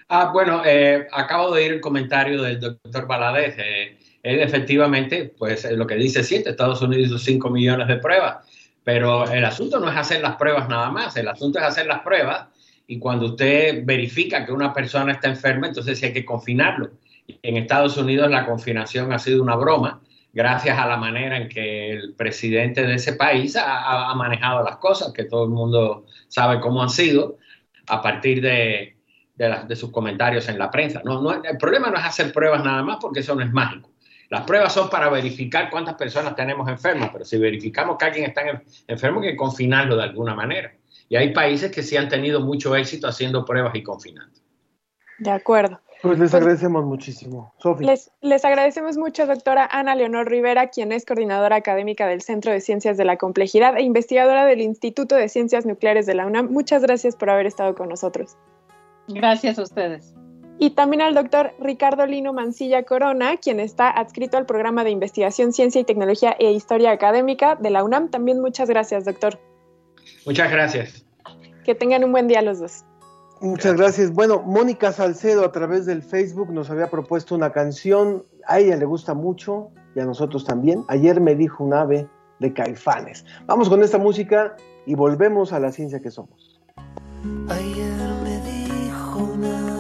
[0.10, 3.56] Ah, bueno, eh, acabo de ir el comentario del doctor Valadez.
[3.60, 8.38] Eh, efectivamente, pues lo que dice siete, Estados Unidos hizo 5 millones de pruebas,
[8.84, 12.02] pero el asunto no es hacer las pruebas nada más, el asunto es hacer las
[12.02, 12.48] pruebas
[12.88, 16.92] y cuando usted verifica que una persona está enferma, entonces sí hay que confinarlo.
[17.28, 20.02] En Estados Unidos la confinación ha sido una broma
[20.36, 25.14] gracias a la manera en que el presidente de ese país ha, manejado las cosas,
[25.14, 27.38] que todo el mundo sabe cómo han sido,
[27.88, 28.96] a partir de,
[29.76, 31.02] sus comentarios en la prensa.
[31.06, 33.90] No, no, el problema no es hacer pruebas nada más, porque eso no es mágico.
[34.30, 38.42] Las pruebas son para verificar cuántas personas tenemos enfermas, pero si verificamos que alguien está
[38.88, 40.74] enfermo, hay que confinarlo de alguna manera.
[41.08, 44.38] Y hay países que sí han tenido mucho éxito haciendo pruebas y confinando.
[45.20, 45.80] De acuerdo.
[46.06, 47.54] Pues les agradecemos muchísimo.
[47.58, 47.88] Sofía.
[47.88, 52.62] Les, les, agradecemos mucho, doctora Ana Leonor Rivera, quien es coordinadora académica del Centro de
[52.62, 56.52] Ciencias de la Complejidad e investigadora del Instituto de Ciencias Nucleares de la UNAM.
[56.52, 58.38] Muchas gracias por haber estado con nosotros.
[59.08, 60.14] Gracias a ustedes.
[60.60, 65.54] Y también al doctor Ricardo Lino Mancilla Corona, quien está adscrito al programa de investigación,
[65.54, 68.10] ciencia y tecnología e historia académica de la UNAM.
[68.10, 69.40] También muchas gracias, doctor.
[70.26, 71.06] Muchas gracias.
[71.64, 72.86] Que tengan un buen día los dos.
[73.46, 74.12] Muchas gracias.
[74.12, 78.26] Bueno, Mónica Salcedo a través del Facebook nos había propuesto una canción.
[78.48, 80.84] A ella le gusta mucho y a nosotros también.
[80.88, 82.10] Ayer me dijo un ave
[82.40, 83.24] de caifanes.
[83.46, 84.56] Vamos con esta música
[84.88, 86.60] y volvemos a la ciencia que somos.
[87.48, 87.94] Ayer
[88.24, 89.75] me dijo un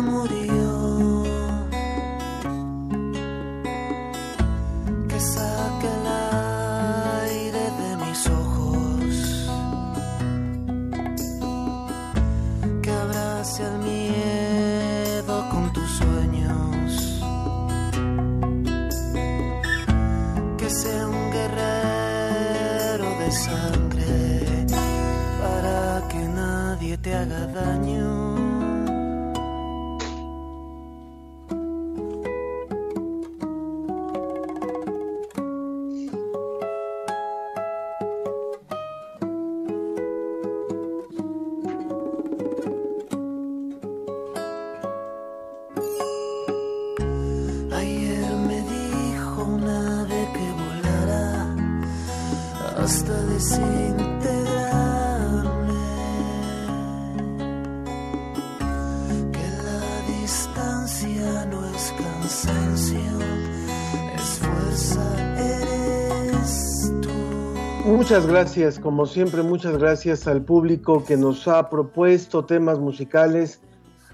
[0.00, 0.61] nunca
[68.12, 73.62] Muchas gracias, como siempre, muchas gracias al público que nos ha propuesto temas musicales,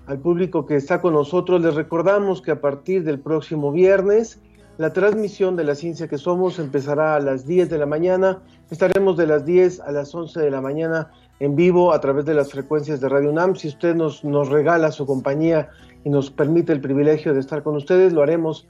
[0.06, 1.60] al público que está con nosotros.
[1.62, 4.40] Les recordamos que a partir del próximo viernes
[4.78, 8.40] La transmisión de la ciencia que somos empezará a las 10 de la mañana.
[8.70, 11.10] Estaremos de las 10 a las 11 de la mañana
[11.40, 13.56] en vivo a través de las frecuencias de Radio UNAM.
[13.56, 15.70] Si usted nos, nos regala su compañía
[16.04, 18.68] y nos permite el privilegio de estar con ustedes, lo haremos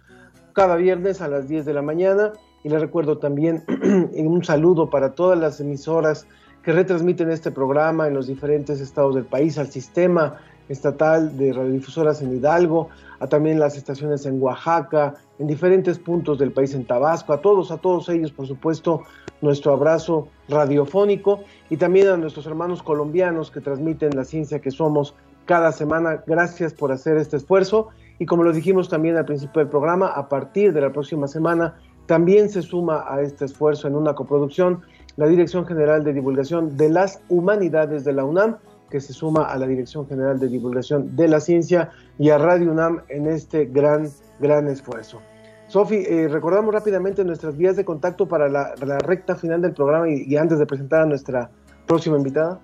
[0.55, 2.33] cada viernes a las 10 de la mañana.
[2.65, 3.65] Y le recuerdo también
[4.15, 6.27] un saludo para todas las emisoras
[6.63, 12.21] que retransmiten este programa en los diferentes estados del país, al sistema estatal de radiodifusoras
[12.21, 12.89] en Hidalgo,
[13.21, 17.71] a también las estaciones en Oaxaca, en diferentes puntos del país, en Tabasco, a todos,
[17.71, 19.03] a todos ellos, por supuesto,
[19.41, 21.41] nuestro abrazo radiofónico
[21.71, 25.15] y también a nuestros hermanos colombianos que transmiten la ciencia que somos
[25.47, 26.23] cada semana.
[26.27, 30.29] Gracias por hacer este esfuerzo y como lo dijimos también al principio del programa, a
[30.29, 31.77] partir de la próxima semana
[32.09, 34.81] también se suma a este esfuerzo en una coproducción
[35.17, 38.57] la Dirección General de Divulgación de las Humanidades de la UNAM,
[38.89, 42.73] que se suma a la Dirección General de Divulgación de la Ciencia y a Radio
[42.73, 44.09] UNAM en este gran,
[44.41, 45.21] gran esfuerzo.
[45.67, 50.09] Sofi, eh, recordamos rápidamente nuestras vías de contacto para la, la recta final del programa
[50.09, 51.51] y, y, antes de presentar a nuestra
[51.87, 52.59] próxima invitada.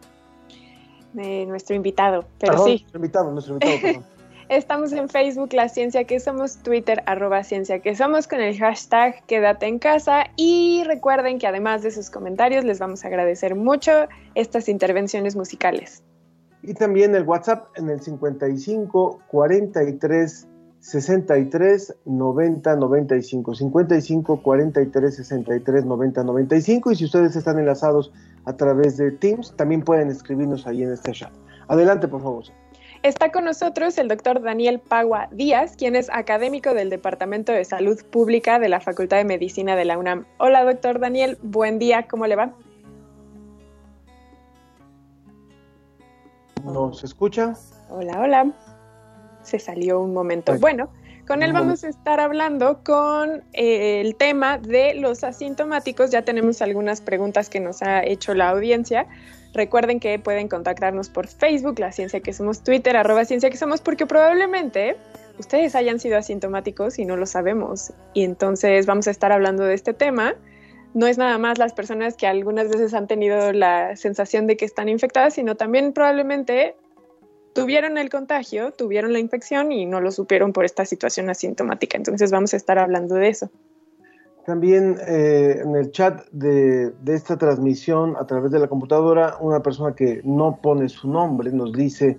[1.12, 2.78] De nuestro invitado, pero Perdón, sí.
[2.80, 4.04] Nuestro invitado, nuestro invitado, perdón.
[4.50, 9.24] Estamos en Facebook, La Ciencia que Somos, Twitter, arroba Ciencia que Somos, con el hashtag
[9.26, 10.26] Quédate en casa.
[10.36, 13.90] Y recuerden que además de sus comentarios, les vamos a agradecer mucho
[14.34, 16.02] estas intervenciones musicales.
[16.62, 20.48] Y también el WhatsApp en el 55 43
[20.78, 23.54] 63 90 95.
[23.54, 26.92] 55 43 63 90 95.
[26.92, 28.12] Y si ustedes están enlazados
[28.44, 31.32] a través de Teams, también pueden escribirnos ahí en este chat.
[31.68, 32.44] Adelante, por favor.
[33.04, 38.02] Está con nosotros el doctor Daniel Pagua Díaz, quien es académico del Departamento de Salud
[38.06, 40.24] Pública de la Facultad de Medicina de la UNAM.
[40.38, 42.54] Hola, doctor Daniel, buen día, ¿cómo le va?
[46.64, 47.52] ¿Nos escucha?
[47.90, 48.52] Hola, hola.
[49.42, 50.58] Se salió un momento.
[50.58, 50.88] Bueno,
[51.26, 56.10] con él vamos a estar hablando con eh, el tema de los asintomáticos.
[56.10, 59.06] Ya tenemos algunas preguntas que nos ha hecho la audiencia.
[59.54, 63.80] Recuerden que pueden contactarnos por Facebook, La Ciencia que Somos, Twitter, arroba Ciencia que Somos,
[63.80, 64.96] porque probablemente
[65.38, 67.92] ustedes hayan sido asintomáticos y no lo sabemos.
[68.14, 70.34] Y entonces vamos a estar hablando de este tema.
[70.92, 74.64] No es nada más las personas que algunas veces han tenido la sensación de que
[74.64, 76.74] están infectadas, sino también probablemente
[77.54, 81.96] tuvieron el contagio, tuvieron la infección y no lo supieron por esta situación asintomática.
[81.96, 83.50] Entonces vamos a estar hablando de eso.
[84.46, 89.60] También eh, en el chat de, de, esta transmisión a través de la computadora, una
[89.60, 92.18] persona que no pone su nombre nos dice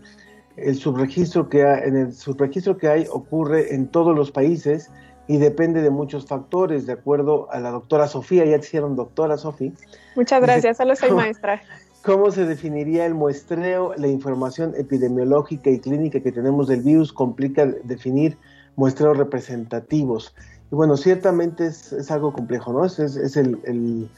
[0.58, 4.90] el subregistro que hay, en el subregistro que hay ocurre en todos los países
[5.28, 9.38] y depende de muchos factores, de acuerdo a la doctora Sofía, ya te hicieron doctora
[9.38, 9.72] Sofía.
[10.16, 11.62] Muchas gracias, solo soy maestra.
[12.04, 13.94] ¿Cómo se definiría el muestreo?
[13.98, 18.38] La información epidemiológica y clínica que tenemos del virus complica definir
[18.76, 20.36] muestreos representativos.
[20.72, 22.86] Y bueno, ciertamente es, es algo complejo, ¿no?
[22.86, 24.10] Es, es, es el, el,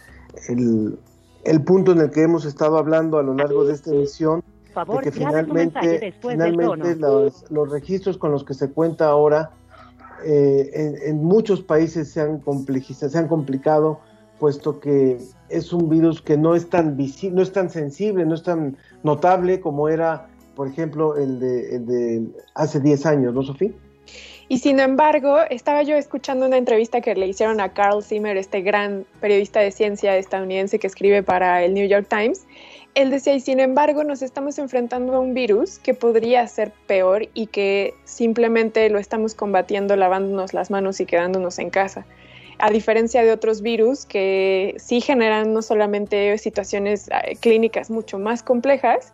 [0.48, 1.00] el,
[1.44, 4.44] el, punto en el que hemos estado hablando a lo largo de esta emisión,
[4.74, 9.52] favor, de que finalmente, finalmente los, los, registros con los que se cuenta ahora
[10.24, 12.42] eh, en, en, muchos países se han,
[12.92, 14.00] se han complicado,
[14.40, 15.20] puesto que
[15.50, 18.78] es un virus que no es tan visible, no es tan sensible, no es tan
[19.04, 23.72] notable como era, por ejemplo, el de, el de hace 10 años, ¿no, Sofía?
[24.50, 28.62] Y sin embargo, estaba yo escuchando una entrevista que le hicieron a Carl Zimmer, este
[28.62, 32.48] gran periodista de ciencia estadounidense que escribe para el New York Times.
[32.96, 37.28] Él decía, y sin embargo, nos estamos enfrentando a un virus que podría ser peor
[37.34, 42.06] y que simplemente lo estamos combatiendo lavándonos las manos y quedándonos en casa.
[42.58, 47.10] A diferencia de otros virus que sí generan no solamente situaciones
[47.42, 49.14] clínicas mucho más complejas,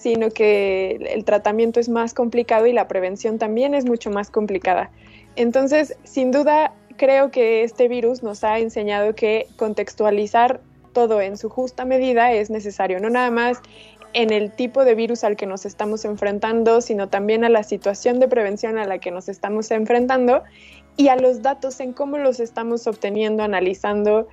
[0.00, 4.90] sino que el tratamiento es más complicado y la prevención también es mucho más complicada.
[5.36, 10.60] Entonces, sin duda, creo que este virus nos ha enseñado que contextualizar
[10.94, 13.58] todo en su justa medida es necesario, no nada más
[14.12, 18.20] en el tipo de virus al que nos estamos enfrentando, sino también a la situación
[18.20, 20.42] de prevención a la que nos estamos enfrentando
[20.96, 24.28] y a los datos en cómo los estamos obteniendo, analizando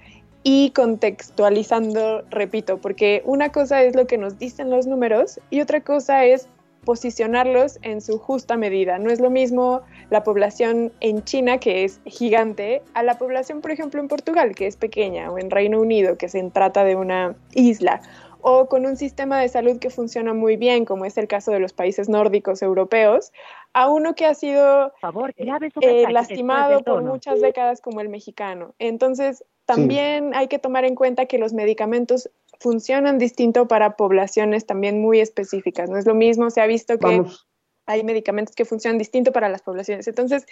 [0.49, 5.81] y contextualizando, repito, porque una cosa es lo que nos dicen los números y otra
[5.81, 6.47] cosa es
[6.85, 8.97] posicionarlos en su justa medida.
[8.97, 13.71] No es lo mismo la población en China, que es gigante, a la población, por
[13.71, 17.35] ejemplo, en Portugal, que es pequeña, o en Reino Unido, que se trata de una
[17.53, 17.99] isla,
[18.39, 21.59] o con un sistema de salud que funciona muy bien, como es el caso de
[21.59, 23.33] los países nórdicos europeos,
[23.73, 28.75] a uno que ha sido favor, eh, lastimado por muchas décadas como el mexicano.
[28.79, 30.31] Entonces, también sí.
[30.33, 32.29] hay que tomar en cuenta que los medicamentos
[32.59, 35.89] funcionan distinto para poblaciones también muy específicas.
[35.89, 37.45] No es lo mismo, se ha visto que Vamos.
[37.85, 40.07] hay medicamentos que funcionan distinto para las poblaciones.
[40.07, 40.45] Entonces,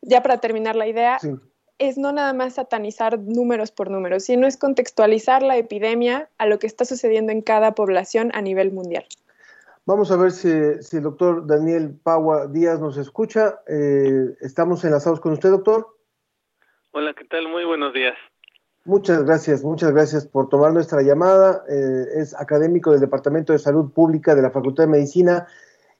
[0.00, 1.34] ya para terminar la idea, sí.
[1.78, 6.58] es no nada más satanizar números por números, sino es contextualizar la epidemia a lo
[6.58, 9.04] que está sucediendo en cada población a nivel mundial.
[9.84, 10.50] Vamos a ver si,
[10.80, 13.60] si el doctor Daniel Pagua Díaz nos escucha.
[13.68, 15.94] Eh, estamos enlazados con usted, doctor.
[16.92, 17.48] Hola, ¿qué tal?
[17.48, 18.14] Muy buenos días.
[18.84, 21.62] Muchas gracias, muchas gracias por tomar nuestra llamada.
[21.68, 25.46] Eh, es académico del Departamento de Salud Pública de la Facultad de Medicina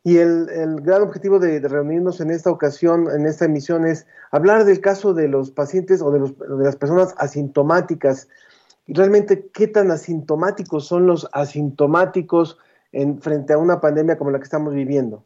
[0.04, 0.46] y el,
[0.80, 5.14] gran objetivo de, de, reunirnos en esta ocasión, en esta emisión, es hablar del caso
[5.14, 8.28] de los pacientes o de, los, de las personas asintomáticas.
[8.88, 12.58] Y realmente, ¿qué tan asintomáticos son los asintomáticos
[12.90, 15.24] en, frente a una pandemia como la que estamos viviendo?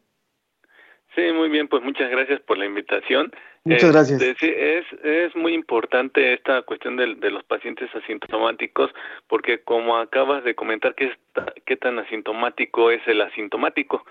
[1.15, 3.33] Sí, muy bien, pues muchas gracias por la invitación.
[3.67, 4.23] Muchas gracias.
[4.23, 8.93] Eh, sí, es, es muy importante esta cuestión de, de, los pacientes asintomáticos,
[9.27, 14.07] porque como acabas de comentar, ¿qué, está, qué tan asintomático es el asintomático?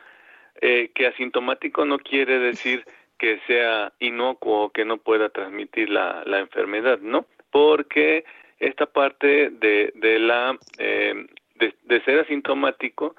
[0.62, 2.86] Eh, que asintomático no quiere decir
[3.18, 7.26] que sea inocuo o que no pueda transmitir la, la enfermedad, ¿no?
[7.50, 8.26] Porque
[8.60, 13.16] esta parte de, de la eh, de, de ser asintomático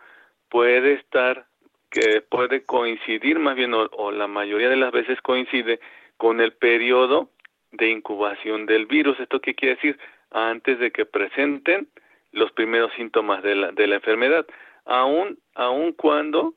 [0.50, 1.46] puede estar
[1.90, 5.80] que puede coincidir más bien o, o, la mayoría de las veces coincide
[6.16, 7.30] con el periodo
[7.72, 9.18] de incubación del virus.
[9.20, 9.98] ¿Esto qué quiere decir?
[10.30, 11.88] Antes de que presenten
[12.32, 14.46] los primeros síntomas de la, de la enfermedad,
[14.84, 16.54] aun, aun cuando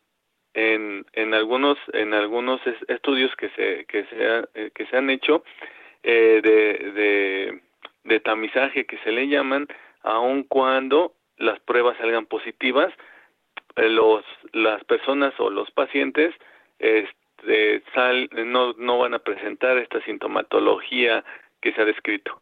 [0.54, 5.44] en, en algunos en algunos estudios que se que se, eh, que se han hecho
[6.04, 7.62] eh, de,
[8.04, 9.68] de, tamizaje que se le llaman,
[10.02, 12.94] aun cuando las pruebas salgan positivas,
[13.76, 16.34] los las personas o los pacientes
[17.40, 21.24] este, sal, no, no van a presentar esta sintomatología
[21.62, 22.42] que se ha descrito.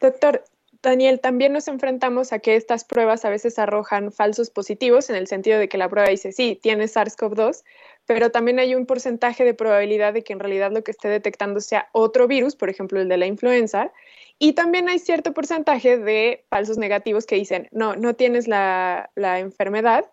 [0.00, 0.44] Doctor,
[0.82, 5.26] Daniel, también nos enfrentamos a que estas pruebas a veces arrojan falsos positivos, en el
[5.26, 7.64] sentido de que la prueba dice, sí, tiene SARS-CoV-2,
[8.06, 11.60] pero también hay un porcentaje de probabilidad de que en realidad lo que esté detectando
[11.60, 13.92] sea otro virus, por ejemplo, el de la influenza,
[14.38, 19.38] y también hay cierto porcentaje de falsos negativos que dicen, no, no tienes la, la
[19.38, 20.10] enfermedad,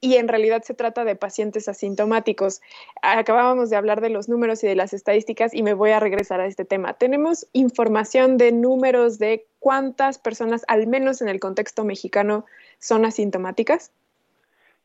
[0.00, 2.60] y en realidad se trata de pacientes asintomáticos.
[3.02, 6.40] Acabábamos de hablar de los números y de las estadísticas y me voy a regresar
[6.40, 6.94] a este tema.
[6.94, 12.46] ¿Tenemos información de números de cuántas personas, al menos en el contexto mexicano,
[12.78, 13.92] son asintomáticas?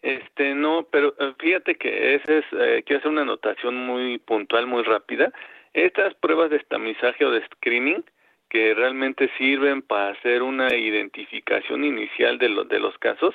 [0.01, 4.67] Este, no, pero eh, fíjate que ese es, eh, quiero hacer una anotación muy puntual,
[4.67, 5.31] muy rápida.
[5.73, 8.03] Estas pruebas de estamizaje o de screening
[8.49, 13.33] que realmente sirven para hacer una identificación inicial de, lo, de los casos,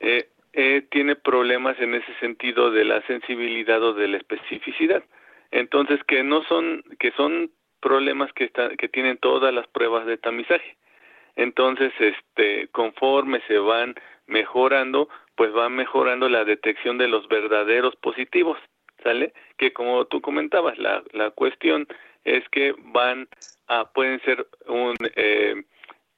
[0.00, 5.02] eh, eh, tiene problemas en ese sentido de la sensibilidad o de la especificidad.
[5.50, 7.50] Entonces, que no son, que son
[7.80, 10.76] problemas que, están, que tienen todas las pruebas de tamizaje.
[11.36, 13.94] Entonces, este, conforme se van
[14.26, 18.58] mejorando, pues va mejorando la detección de los verdaderos positivos,
[19.02, 19.32] ¿sale?
[19.58, 21.86] Que como tú comentabas, la, la cuestión
[22.24, 23.28] es que van
[23.66, 25.62] a, pueden ser un, eh,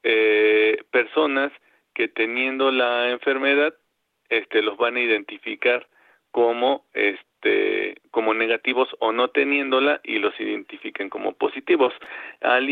[0.03, 1.53] eh, personas
[1.95, 3.75] que teniendo la enfermedad
[4.39, 5.87] este, los van a identificar
[6.31, 11.93] como este como negativos o no teniéndola y los identifiquen como positivos.
[12.41, 12.67] Al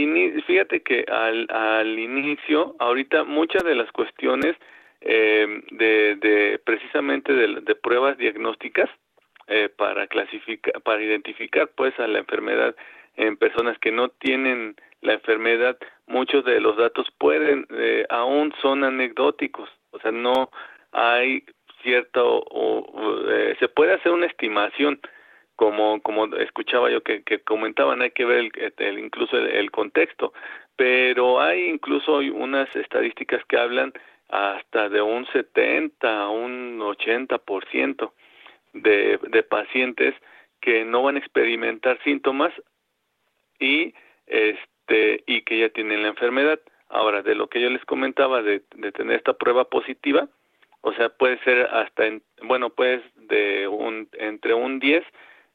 [0.46, 4.56] fíjate que al, al inicio, ahorita muchas de las cuestiones
[5.02, 8.88] eh, de, de precisamente de, de pruebas diagnósticas
[9.48, 12.74] eh, para clasificar, para identificar pues a la enfermedad
[13.16, 15.76] en personas que no tienen la enfermedad,
[16.06, 20.50] muchos de los datos pueden, eh, aún son anecdóticos, o sea, no
[20.92, 21.44] hay
[21.82, 25.00] cierto o, eh, se puede hacer una estimación
[25.56, 29.70] como como escuchaba yo que, que comentaban hay que ver el, el incluso el, el,
[29.70, 30.32] contexto
[30.76, 33.92] pero hay incluso unas estadísticas que hablan
[34.28, 38.14] hasta de un 70 un 80 por ciento
[38.72, 40.14] de, de pacientes
[40.60, 42.52] que no van a experimentar síntomas
[43.58, 43.94] y
[44.26, 46.60] este y que ya tienen la enfermedad.
[46.88, 50.28] Ahora de lo que yo les comentaba de, de tener esta prueba positiva
[50.82, 55.02] o sea, puede ser hasta, en, bueno, pues de un, entre un 10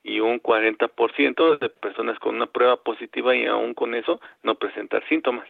[0.04, 5.04] y un 40% de personas con una prueba positiva y aún con eso no presentar
[5.08, 5.48] síntomas.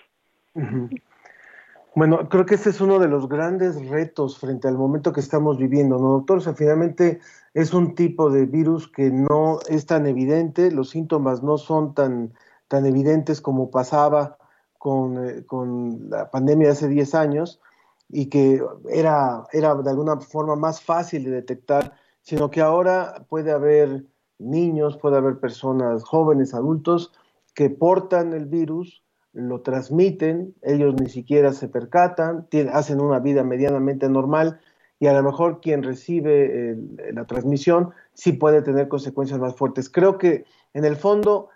[1.93, 5.57] Bueno, creo que ese es uno de los grandes retos frente al momento que estamos
[5.57, 6.39] viviendo, ¿no, doctor?
[6.39, 7.19] O sea, finalmente
[7.53, 12.33] es un tipo de virus que no es tan evidente, los síntomas no son tan,
[12.67, 14.37] tan evidentes como pasaba
[14.77, 17.61] con, eh, con la pandemia de hace 10 años,
[18.09, 23.51] y que era, era de alguna forma más fácil de detectar, sino que ahora puede
[23.51, 24.05] haber
[24.39, 27.11] niños, puede haber personas jóvenes, adultos,
[27.53, 29.03] que portan el virus,
[29.34, 34.59] lo transmiten, ellos ni siquiera se percatan, hacen una vida medianamente normal
[34.99, 36.75] y a lo mejor quien recibe
[37.13, 39.89] la transmisión sí puede tener consecuencias más fuertes.
[39.89, 41.49] Creo que en el fondo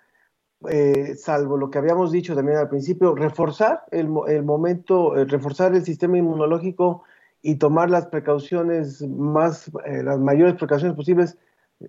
[0.70, 5.74] eh, salvo lo que habíamos dicho también al principio, reforzar el, el momento, eh, reforzar
[5.74, 7.04] el sistema inmunológico
[7.42, 11.38] y tomar las precauciones más, eh, las mayores precauciones posibles,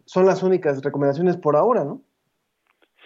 [0.06, 2.00] son las únicas recomendaciones por ahora, ¿no?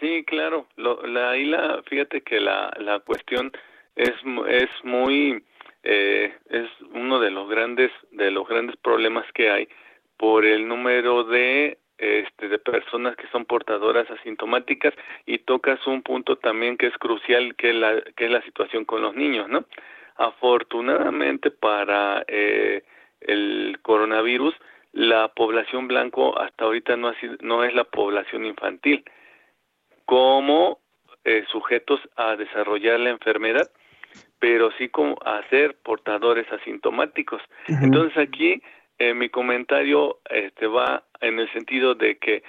[0.01, 0.67] Sí, claro.
[0.77, 3.51] Lo, la, ahí la, fíjate que la, la cuestión
[3.97, 4.13] es,
[4.49, 5.43] es muy,
[5.83, 9.69] eh, es uno de los grandes, de los grandes problemas que hay
[10.17, 14.93] por el número de este, de personas que son portadoras asintomáticas
[15.25, 18.85] y tocas un punto también que es crucial que es la, que es la situación
[18.85, 19.65] con los niños, ¿no?
[20.17, 22.83] Afortunadamente para eh,
[23.21, 24.55] el coronavirus,
[24.93, 29.05] la población blanco hasta ahorita no, ha sido, no es la población infantil
[30.05, 30.79] como
[31.25, 33.71] eh, sujetos a desarrollar la enfermedad,
[34.39, 37.43] pero sí como a ser portadores asintomáticos.
[37.67, 38.63] Entonces aquí
[38.99, 42.43] eh, mi comentario este, va en el sentido de que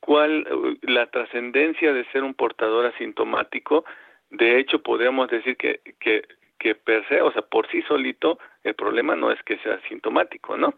[0.00, 3.84] cuál la trascendencia de ser un portador asintomático,
[4.30, 6.24] de hecho podríamos decir que, que,
[6.58, 10.56] que per se, o sea, por sí solito, el problema no es que sea asintomático,
[10.56, 10.74] ¿no?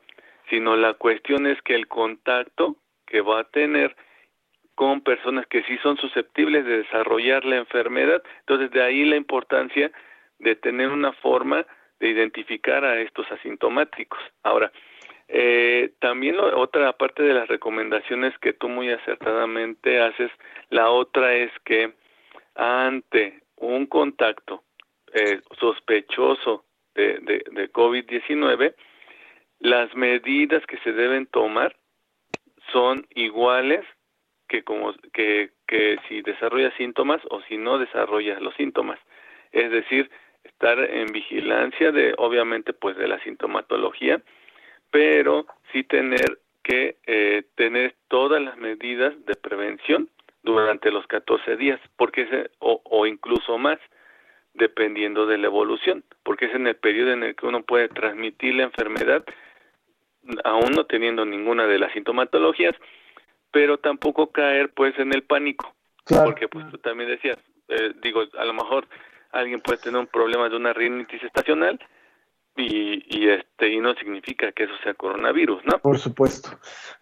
[0.49, 2.77] Sino la cuestión es que el contacto
[3.07, 3.97] que va a tener
[4.77, 8.23] con personas que sí son susceptibles de desarrollar la enfermedad.
[8.41, 9.91] Entonces, de ahí la importancia
[10.39, 11.67] de tener una forma
[11.99, 14.21] de identificar a estos asintomáticos.
[14.43, 14.71] Ahora,
[15.29, 20.31] eh, también lo, otra parte de las recomendaciones que tú muy acertadamente haces,
[20.71, 21.95] la otra es que
[22.55, 24.63] ante un contacto
[25.13, 28.75] eh, sospechoso de, de, de COVID-19,
[29.61, 31.77] las medidas que se deben tomar
[32.73, 33.85] son iguales
[34.49, 38.99] que como que, que si desarrolla síntomas o si no desarrolla los síntomas.
[39.53, 40.11] Es decir,
[40.45, 44.23] estar en vigilancia de, obviamente, pues de la sintomatología,
[44.91, 50.11] pero sí tener que eh, tener todas las medidas de prevención
[50.43, 53.79] durante los 14 días, porque es, o, o incluso más,
[54.55, 58.55] dependiendo de la evolución, porque es en el periodo en el que uno puede transmitir
[58.55, 59.25] la enfermedad,
[60.45, 62.75] aún no teniendo ninguna de las sintomatologías,
[63.53, 65.75] pero tampoco caer pues en el pánico,
[66.25, 67.39] porque pues tú también decías,
[67.69, 68.87] eh, digo, a lo mejor
[69.33, 71.79] alguien puede tener un problema de una rinitis estacional
[72.57, 75.79] y, y este y no significa que eso sea coronavirus, ¿no?
[75.79, 76.51] Por supuesto.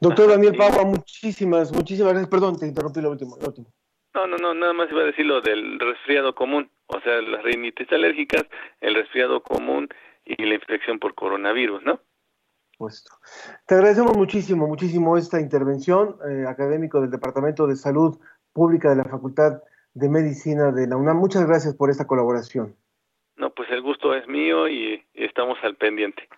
[0.00, 2.30] Doctor Daniel Pava, muchísimas, muchísimas gracias.
[2.30, 3.72] Perdón, te interrumpí lo último, lo último.
[4.14, 7.42] No, no, no, nada más iba a decir lo del resfriado común, o sea, las
[7.42, 8.44] rinitis alérgicas,
[8.80, 9.88] el resfriado común
[10.24, 12.00] y la infección por coronavirus, ¿no?
[12.78, 13.10] Puesto.
[13.66, 18.18] Te agradecemos muchísimo, muchísimo esta intervención, eh, académico del Departamento de Salud
[18.52, 19.62] Pública de la Facultad
[19.94, 21.16] de Medicina de la UNAM.
[21.16, 22.76] Muchas gracias por esta colaboración.
[23.36, 26.28] No, pues el gusto es mío y, y estamos al pendiente.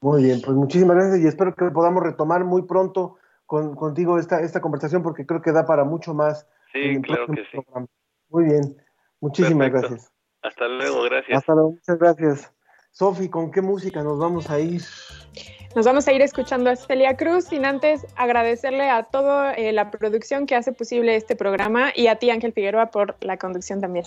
[0.00, 4.40] Muy bien, pues muchísimas gracias y espero que podamos retomar muy pronto con, contigo esta,
[4.40, 6.46] esta conversación porque creo que da para mucho más.
[6.72, 7.58] Sí, claro que sí.
[7.60, 7.86] Programa.
[8.28, 8.76] Muy bien,
[9.20, 9.88] muchísimas Perfecto.
[9.88, 10.12] gracias.
[10.42, 11.38] Hasta luego, gracias.
[11.38, 12.54] Hasta luego, muchas gracias.
[12.90, 14.82] Sofi, ¿con qué música nos vamos a ir?
[15.74, 19.90] Nos vamos a ir escuchando a Celia Cruz, sin antes agradecerle a toda eh, la
[19.90, 24.04] producción que hace posible este programa y a ti, Ángel Figueroa, por la conducción también.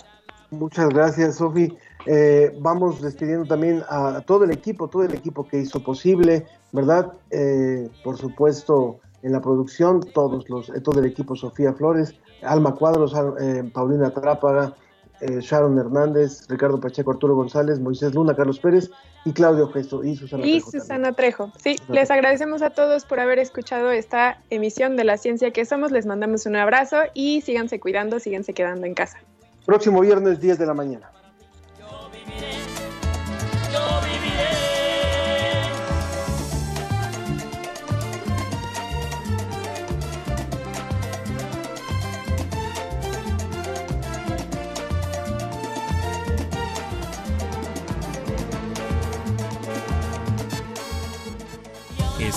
[0.52, 1.76] Muchas gracias, Sofi.
[2.06, 7.12] Eh, vamos despidiendo también a todo el equipo, todo el equipo que hizo posible, ¿verdad?
[7.30, 12.74] Eh, por supuesto, en la producción, todos los, eh, todo el equipo, Sofía Flores, Alma
[12.74, 14.74] Cuadros, eh, Paulina Trápaga,
[15.20, 18.90] eh, Sharon Hernández, Ricardo Pacheco, Arturo González, Moisés Luna, Carlos Pérez
[19.24, 20.82] y Claudio Gesto y Susana Y Trejo también.
[20.82, 21.52] Susana Trejo.
[21.56, 25.92] Sí, les agradecemos a todos por haber escuchado esta emisión de La Ciencia que Somos.
[25.92, 29.18] Les mandamos un abrazo y síganse cuidando, síganse quedando en casa.
[29.64, 31.10] Próximo viernes, 10 de la mañana.